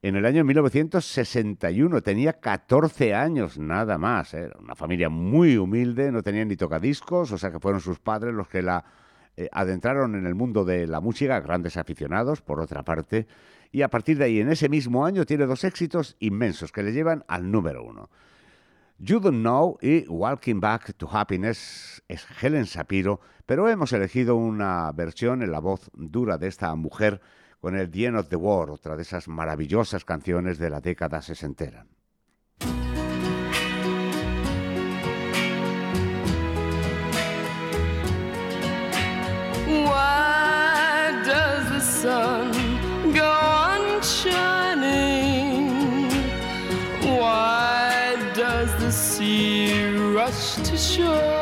en 0.03 0.17
el 0.17 0.27
año 0.27 0.45
1961. 0.45 2.03
Tenía 2.03 2.35
14 2.35 3.15
años 3.15 3.59
nada 3.59 3.99
más. 3.99 4.35
¿eh? 4.35 4.45
Era 4.45 4.59
una 4.59 4.75
familia 4.75 5.09
muy 5.09 5.57
humilde, 5.57 6.13
no 6.13 6.23
tenía 6.23 6.45
ni 6.45 6.57
tocadiscos, 6.57 7.33
o 7.33 7.39
sea 7.39 7.51
que 7.51 7.61
fueron 7.61 7.81
sus 7.81 7.99
padres 7.99 8.35
los 8.35 8.49
que 8.49 8.63
la 8.63 8.85
eh, 9.41 9.49
adentraron 9.53 10.16
en 10.16 10.26
el 10.26 10.34
mundo 10.34 10.64
de 10.64 10.89
la 10.89 11.01
música, 11.01 11.39
grandes 11.39 11.76
aficionados, 11.76 12.43
por 12.43 12.59
otra 12.59 12.82
parte, 12.82 13.28
y 13.70 13.82
a 13.82 13.89
partir 13.89 14.18
de 14.18 14.24
ahí, 14.24 14.41
en 14.41 14.51
ese 14.51 14.68
mismo 14.68 15.07
año, 15.07 15.24
tiene 15.26 15.47
dos 15.47 15.62
éxitos 15.62 16.16
inmensos 16.18 16.72
que 16.72 16.82
le 16.82 16.93
llevan 16.93 17.24
al 17.28 17.49
número 17.49 17.84
uno. 17.84 18.11
You 18.99 19.20
Don't 19.20 19.39
Know 19.39 19.78
y 19.80 20.09
Walking 20.09 20.59
Back 20.59 20.95
to 20.97 21.09
Happiness 21.09 22.03
es 22.09 22.26
Helen 22.43 22.64
Shapiro, 22.64 23.20
pero 23.47 23.68
hemos 23.68 23.93
elegido 23.93 24.34
una 24.34 24.91
versión 24.91 25.41
en 25.45 25.53
la 25.53 25.61
voz 25.61 25.89
dura 25.95 26.36
de 26.36 26.49
esta 26.49 26.74
mujer 26.74 27.20
con 27.61 27.76
el 27.76 27.93
The 27.93 28.07
End 28.07 28.16
of 28.18 28.28
the 28.30 28.34
War, 28.34 28.70
otra 28.70 28.97
de 28.97 29.03
esas 29.03 29.28
maravillosas 29.28 30.05
canciones 30.05 30.59
de 30.59 30.68
la 30.68 30.80
década 30.80 31.22
sesentera. 31.22 31.86
sure. 50.99 51.38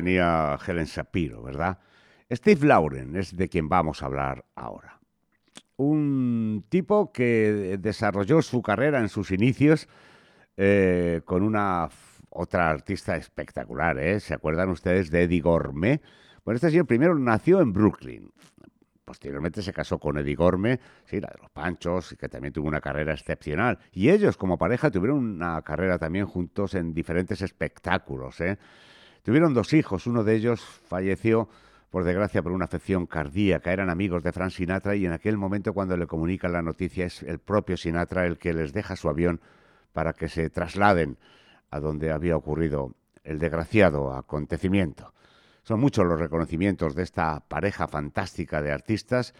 Tenía 0.00 0.58
Helen 0.66 0.86
Shapiro, 0.86 1.42
¿verdad? 1.42 1.78
Steve 2.32 2.66
Lauren 2.66 3.16
es 3.16 3.36
de 3.36 3.50
quien 3.50 3.68
vamos 3.68 4.02
a 4.02 4.06
hablar 4.06 4.46
ahora. 4.54 4.98
Un 5.76 6.64
tipo 6.70 7.12
que 7.12 7.76
desarrolló 7.78 8.40
su 8.40 8.62
carrera 8.62 9.00
en 9.00 9.10
sus 9.10 9.30
inicios 9.30 9.88
eh, 10.56 11.20
con 11.26 11.42
una 11.42 11.88
otra 12.30 12.70
artista 12.70 13.16
espectacular, 13.16 13.98
¿eh? 13.98 14.20
¿Se 14.20 14.32
acuerdan 14.32 14.70
ustedes 14.70 15.10
de 15.10 15.24
Eddie 15.24 15.42
Gorme? 15.42 16.00
Bueno, 16.44 16.56
este 16.56 16.70
señor 16.70 16.86
primero 16.86 17.14
nació 17.18 17.60
en 17.60 17.74
Brooklyn. 17.74 18.30
Posteriormente 19.04 19.60
se 19.60 19.72
casó 19.74 19.98
con 19.98 20.16
Eddie 20.16 20.36
Gorme, 20.36 20.80
sí, 21.04 21.20
la 21.20 21.28
de 21.28 21.42
los 21.42 21.50
Panchos, 21.50 22.16
que 22.18 22.28
también 22.30 22.54
tuvo 22.54 22.68
una 22.68 22.80
carrera 22.80 23.12
excepcional. 23.12 23.78
Y 23.92 24.08
ellos, 24.08 24.38
como 24.38 24.56
pareja, 24.56 24.90
tuvieron 24.90 25.18
una 25.18 25.60
carrera 25.60 25.98
también 25.98 26.24
juntos 26.26 26.74
en 26.74 26.94
diferentes 26.94 27.42
espectáculos. 27.42 28.40
¿eh? 28.40 28.56
Tuvieron 29.22 29.54
dos 29.54 29.72
hijos, 29.72 30.06
uno 30.06 30.24
de 30.24 30.34
ellos 30.34 30.60
falleció, 30.60 31.48
por 31.90 32.04
desgracia, 32.04 32.42
por 32.42 32.52
una 32.52 32.66
afección 32.66 33.06
cardíaca. 33.06 33.72
Eran 33.72 33.90
amigos 33.90 34.22
de 34.22 34.32
Frank 34.32 34.50
Sinatra 34.50 34.94
y 34.94 35.06
en 35.06 35.12
aquel 35.12 35.36
momento 35.36 35.72
cuando 35.72 35.96
le 35.96 36.06
comunican 36.06 36.52
la 36.52 36.62
noticia 36.62 37.06
es 37.06 37.22
el 37.22 37.38
propio 37.38 37.76
Sinatra 37.76 38.26
el 38.26 38.38
que 38.38 38.54
les 38.54 38.72
deja 38.72 38.96
su 38.96 39.08
avión 39.08 39.40
para 39.92 40.12
que 40.12 40.28
se 40.28 40.50
trasladen 40.50 41.18
a 41.70 41.80
donde 41.80 42.12
había 42.12 42.36
ocurrido 42.36 42.94
el 43.24 43.38
desgraciado 43.38 44.14
acontecimiento. 44.14 45.12
Son 45.62 45.80
muchos 45.80 46.06
los 46.06 46.18
reconocimientos 46.18 46.94
de 46.94 47.02
esta 47.02 47.40
pareja 47.40 47.86
fantástica 47.86 48.62
de 48.62 48.72
artistas 48.72 49.34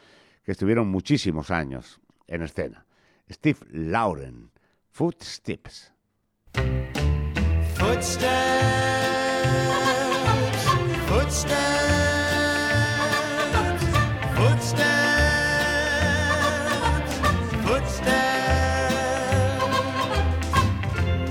que 0.44 0.52
estuvieron 0.52 0.88
muchísimos 0.88 1.50
años 1.50 2.00
en 2.26 2.42
escena. 2.42 2.84
Steve 3.30 3.58
Lauren, 3.70 4.50
Footsteps. 4.90 5.92
Footsteps, 7.74 8.99
footsteps, 11.30 11.54
footsteps, 14.34 14.80
footsteps. 17.64 18.14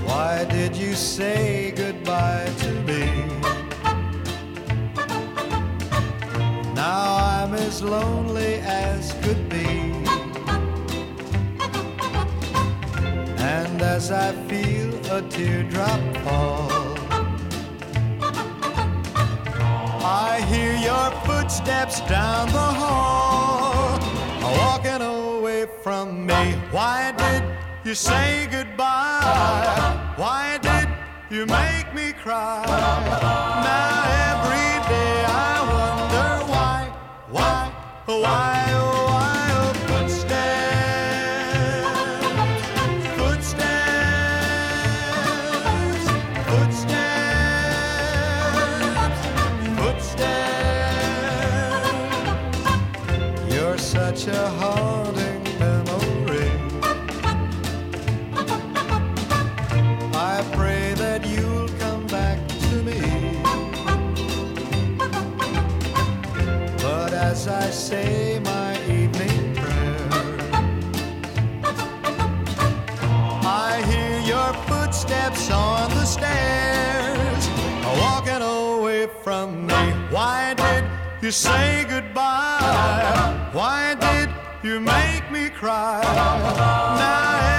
Why 0.06 0.46
did 0.48 0.74
you 0.74 0.94
say 0.94 1.72
goodbye 1.76 2.50
to 2.60 2.72
me? 2.88 3.26
Now 6.74 7.16
I'm 7.16 7.52
as 7.52 7.82
lonely 7.82 8.54
as 8.64 9.12
could 9.20 9.50
be. 9.50 9.92
And 13.36 13.82
as 13.82 14.10
I 14.10 14.32
feel 14.48 14.94
a 15.12 15.20
teardrop 15.28 16.00
fall. 16.24 16.79
I 20.12 20.40
hear 20.40 20.74
your 20.74 21.12
footsteps 21.24 22.00
down 22.00 22.48
the 22.48 22.58
hall, 22.82 23.96
walking 24.58 25.02
away 25.02 25.66
from 25.84 26.26
me. 26.26 26.54
Why 26.72 27.12
did 27.16 27.44
you 27.84 27.94
say 27.94 28.48
goodbye? 28.50 30.14
Why 30.16 30.58
did 30.58 30.88
you 31.30 31.46
make 31.46 31.94
me 31.94 32.12
cry? 32.12 32.64
Now 32.66 34.02
every 34.32 34.72
day 34.92 35.24
I 35.28 35.54
wonder 35.76 36.28
why, 36.50 36.78
why, 37.30 37.72
why, 38.06 38.18
why, 38.24 39.19
you 81.22 81.30
say 81.30 81.84
goodbye? 81.88 83.50
Why 83.52 83.94
did 83.94 84.30
you 84.62 84.80
make 84.80 85.30
me 85.30 85.50
cry? 85.50 86.00
Now 86.02 87.49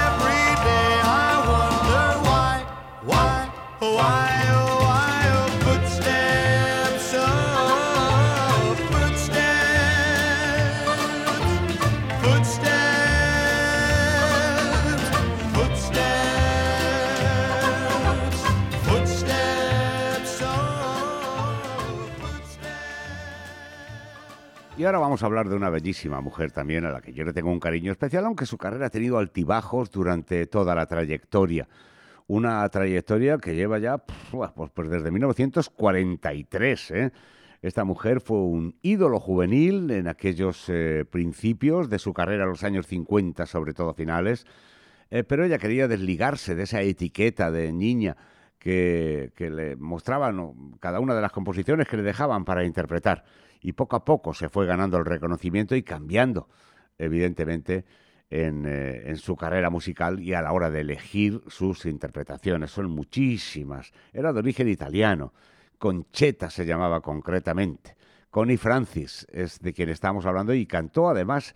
Y 24.82 24.84
ahora 24.84 24.98
vamos 24.98 25.22
a 25.22 25.26
hablar 25.26 25.48
de 25.48 25.54
una 25.54 25.70
bellísima 25.70 26.20
mujer 26.20 26.50
también 26.50 26.84
a 26.84 26.90
la 26.90 27.00
que 27.00 27.12
yo 27.12 27.22
le 27.22 27.32
tengo 27.32 27.52
un 27.52 27.60
cariño 27.60 27.92
especial, 27.92 28.24
aunque 28.24 28.46
su 28.46 28.58
carrera 28.58 28.86
ha 28.86 28.90
tenido 28.90 29.16
altibajos 29.16 29.92
durante 29.92 30.44
toda 30.46 30.74
la 30.74 30.86
trayectoria. 30.86 31.68
Una 32.26 32.68
trayectoria 32.68 33.38
que 33.38 33.54
lleva 33.54 33.78
ya 33.78 33.98
pues, 33.98 34.50
pues 34.74 34.90
desde 34.90 35.12
1943. 35.12 36.90
¿eh? 36.90 37.12
Esta 37.62 37.84
mujer 37.84 38.20
fue 38.20 38.38
un 38.38 38.74
ídolo 38.82 39.20
juvenil 39.20 39.88
en 39.92 40.08
aquellos 40.08 40.64
eh, 40.68 41.04
principios 41.08 41.88
de 41.88 42.00
su 42.00 42.12
carrera, 42.12 42.44
los 42.44 42.64
años 42.64 42.88
50, 42.88 43.46
sobre 43.46 43.74
todo 43.74 43.94
finales, 43.94 44.46
eh, 45.12 45.22
pero 45.22 45.44
ella 45.44 45.58
quería 45.58 45.86
desligarse 45.86 46.56
de 46.56 46.64
esa 46.64 46.82
etiqueta 46.82 47.52
de 47.52 47.72
niña 47.72 48.16
que, 48.58 49.32
le 49.38 49.76
mostraban 49.76 50.76
cada 50.80 50.98
una 50.98 51.14
de 51.14 51.20
las 51.20 51.30
composiciones 51.30 51.86
que 51.86 51.96
le 51.96 52.02
dejaban 52.02 52.44
para 52.44 52.64
interpretar. 52.64 53.24
Y 53.62 53.72
poco 53.72 53.96
a 53.96 54.04
poco 54.04 54.34
se 54.34 54.48
fue 54.48 54.66
ganando 54.66 54.98
el 54.98 55.04
reconocimiento 55.04 55.74
y 55.74 55.82
cambiando, 55.82 56.48
evidentemente, 56.98 57.84
en, 58.28 58.66
eh, 58.66 59.08
en 59.08 59.16
su 59.16 59.36
carrera 59.36 59.70
musical 59.70 60.20
y 60.20 60.34
a 60.34 60.42
la 60.42 60.52
hora 60.52 60.70
de 60.70 60.80
elegir 60.80 61.42
sus 61.46 61.86
interpretaciones. 61.86 62.70
Son 62.70 62.90
muchísimas. 62.90 63.92
Era 64.12 64.32
de 64.32 64.40
origen 64.40 64.68
italiano. 64.68 65.32
Concheta 65.78 66.50
se 66.50 66.66
llamaba 66.66 67.00
concretamente. 67.00 67.96
Connie 68.30 68.56
Francis 68.56 69.26
es 69.30 69.60
de 69.60 69.72
quien 69.72 69.90
estamos 69.90 70.24
hablando 70.26 70.54
y 70.54 70.66
cantó 70.66 71.08
además 71.08 71.54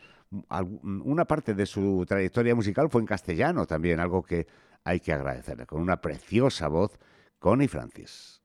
una 0.71 1.25
parte 1.25 1.55
de 1.55 1.67
su 1.67 2.05
trayectoria 2.07 2.55
musical 2.55 2.91
fue 2.91 3.01
en 3.01 3.07
castellano 3.07 3.67
también, 3.67 4.01
algo 4.01 4.23
que 4.23 4.47
hay 4.85 5.01
que 5.01 5.13
agradecerle, 5.13 5.67
con 5.67 5.81
una 5.81 6.01
preciosa 6.01 6.69
voz, 6.69 6.99
Connie 7.39 7.69
Francis. 7.69 8.43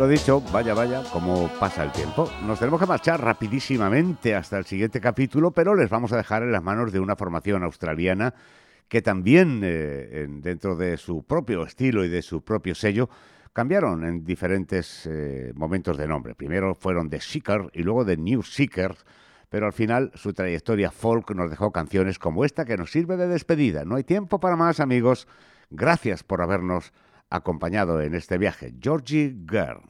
Lo 0.00 0.08
dicho, 0.08 0.40
vaya, 0.50 0.72
vaya, 0.72 1.02
cómo 1.12 1.50
pasa 1.60 1.84
el 1.84 1.92
tiempo. 1.92 2.26
Nos 2.46 2.58
tenemos 2.58 2.80
que 2.80 2.86
marchar 2.86 3.20
rapidísimamente 3.22 4.34
hasta 4.34 4.56
el 4.56 4.64
siguiente 4.64 4.98
capítulo, 4.98 5.50
pero 5.50 5.74
les 5.74 5.90
vamos 5.90 6.10
a 6.14 6.16
dejar 6.16 6.42
en 6.42 6.52
las 6.52 6.62
manos 6.62 6.90
de 6.90 7.00
una 7.00 7.16
formación 7.16 7.62
australiana 7.64 8.32
que 8.88 9.02
también, 9.02 9.60
eh, 9.62 10.22
en- 10.22 10.40
dentro 10.40 10.74
de 10.74 10.96
su 10.96 11.22
propio 11.24 11.64
estilo 11.64 12.02
y 12.02 12.08
de 12.08 12.22
su 12.22 12.42
propio 12.42 12.74
sello, 12.74 13.10
cambiaron 13.52 14.06
en 14.06 14.24
diferentes 14.24 15.06
eh, 15.06 15.52
momentos 15.54 15.98
de 15.98 16.08
nombre. 16.08 16.34
Primero 16.34 16.74
fueron 16.74 17.10
The 17.10 17.20
Seeker 17.20 17.68
y 17.74 17.82
luego 17.82 18.06
The 18.06 18.16
New 18.16 18.42
Seekers, 18.42 19.04
pero 19.50 19.66
al 19.66 19.74
final 19.74 20.12
su 20.14 20.32
trayectoria 20.32 20.90
folk 20.90 21.30
nos 21.32 21.50
dejó 21.50 21.72
canciones 21.72 22.18
como 22.18 22.46
esta 22.46 22.64
que 22.64 22.78
nos 22.78 22.90
sirve 22.90 23.18
de 23.18 23.28
despedida. 23.28 23.84
No 23.84 23.96
hay 23.96 24.04
tiempo 24.04 24.40
para 24.40 24.56
más, 24.56 24.80
amigos. 24.80 25.28
Gracias 25.68 26.24
por 26.24 26.40
habernos 26.40 26.94
acompañado 27.30 28.00
en 28.02 28.14
este 28.14 28.36
viaje. 28.38 28.74
Georgie 28.82 29.34
Girl. 29.46 29.82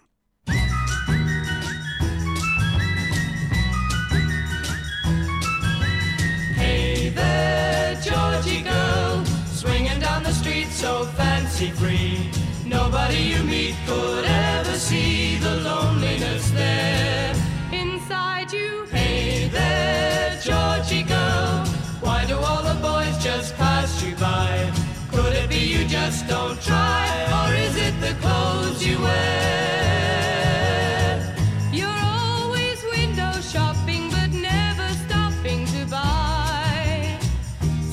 Hey 6.56 7.10
there, 7.14 7.96
Georgie 8.02 8.62
girl, 8.62 9.24
swinging 9.46 9.98
down 9.98 10.22
the 10.22 10.32
street 10.32 10.68
so 10.68 11.04
fancy 11.16 11.70
free. 11.70 12.30
Nobody 12.66 13.16
you 13.16 13.42
meet 13.42 13.74
could 13.86 14.24
ever 14.24 14.74
see 14.74 15.38
the 15.38 15.56
loneliness 15.56 16.50
there 16.52 17.34
inside 17.72 18.52
you. 18.52 18.84
Hey 18.90 19.48
there, 19.48 20.38
Georgie 20.42 21.02
girl, 21.02 21.64
why 22.00 22.24
do 22.26 22.36
all 22.36 22.62
the 22.62 22.78
boys 22.80 23.16
just 23.22 23.56
pass 23.56 24.02
you 24.04 24.14
by? 24.16 24.70
Could 25.10 25.34
it 25.34 25.48
be 25.48 25.58
you 25.58 25.84
just 25.88 26.28
don't 26.28 26.60
try, 26.62 27.26
the 28.10 28.16
clothes 28.20 28.84
you 28.84 28.98
wear? 28.98 29.94
You're 31.72 32.00
always 32.02 32.82
window 32.96 33.32
shopping, 33.40 34.10
but 34.10 34.30
never 34.32 34.88
stopping 35.06 35.66
to 35.66 35.86
buy. 35.86 37.18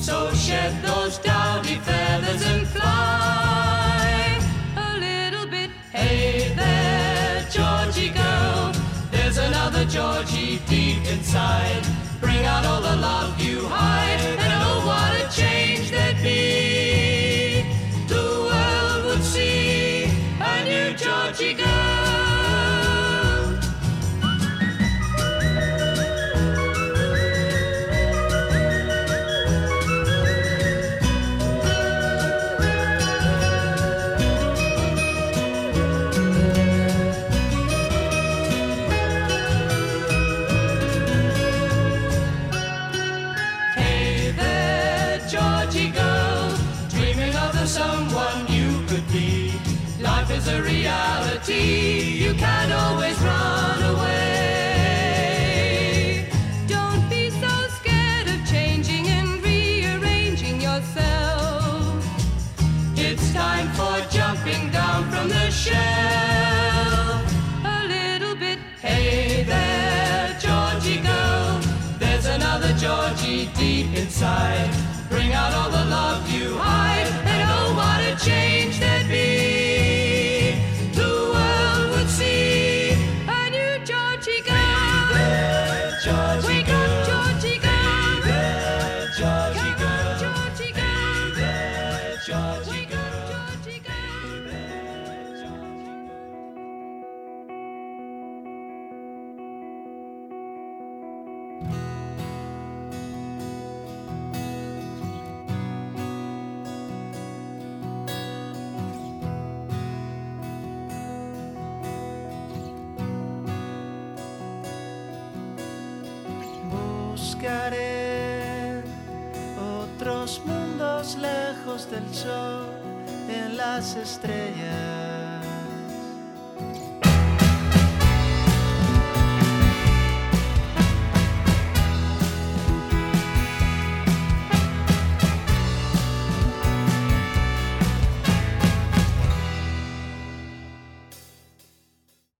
So 0.00 0.32
shed 0.34 0.82
those 0.82 1.18
dowdy 1.18 1.76
feathers 1.76 2.42
and 2.46 2.66
fly 2.66 4.40
a 4.76 4.98
little 4.98 5.46
bit. 5.46 5.70
Hey 5.92 6.52
there, 6.56 7.46
Georgie 7.50 8.10
girl, 8.10 8.72
there's 9.12 9.38
another 9.38 9.84
Georgie 9.84 10.58
deep 10.66 11.06
inside. 11.06 11.84
Bring 12.20 12.44
out 12.44 12.64
all 12.64 12.80
the 12.80 12.96
love 12.96 13.40
you 13.40 13.68
hide, 13.68 14.17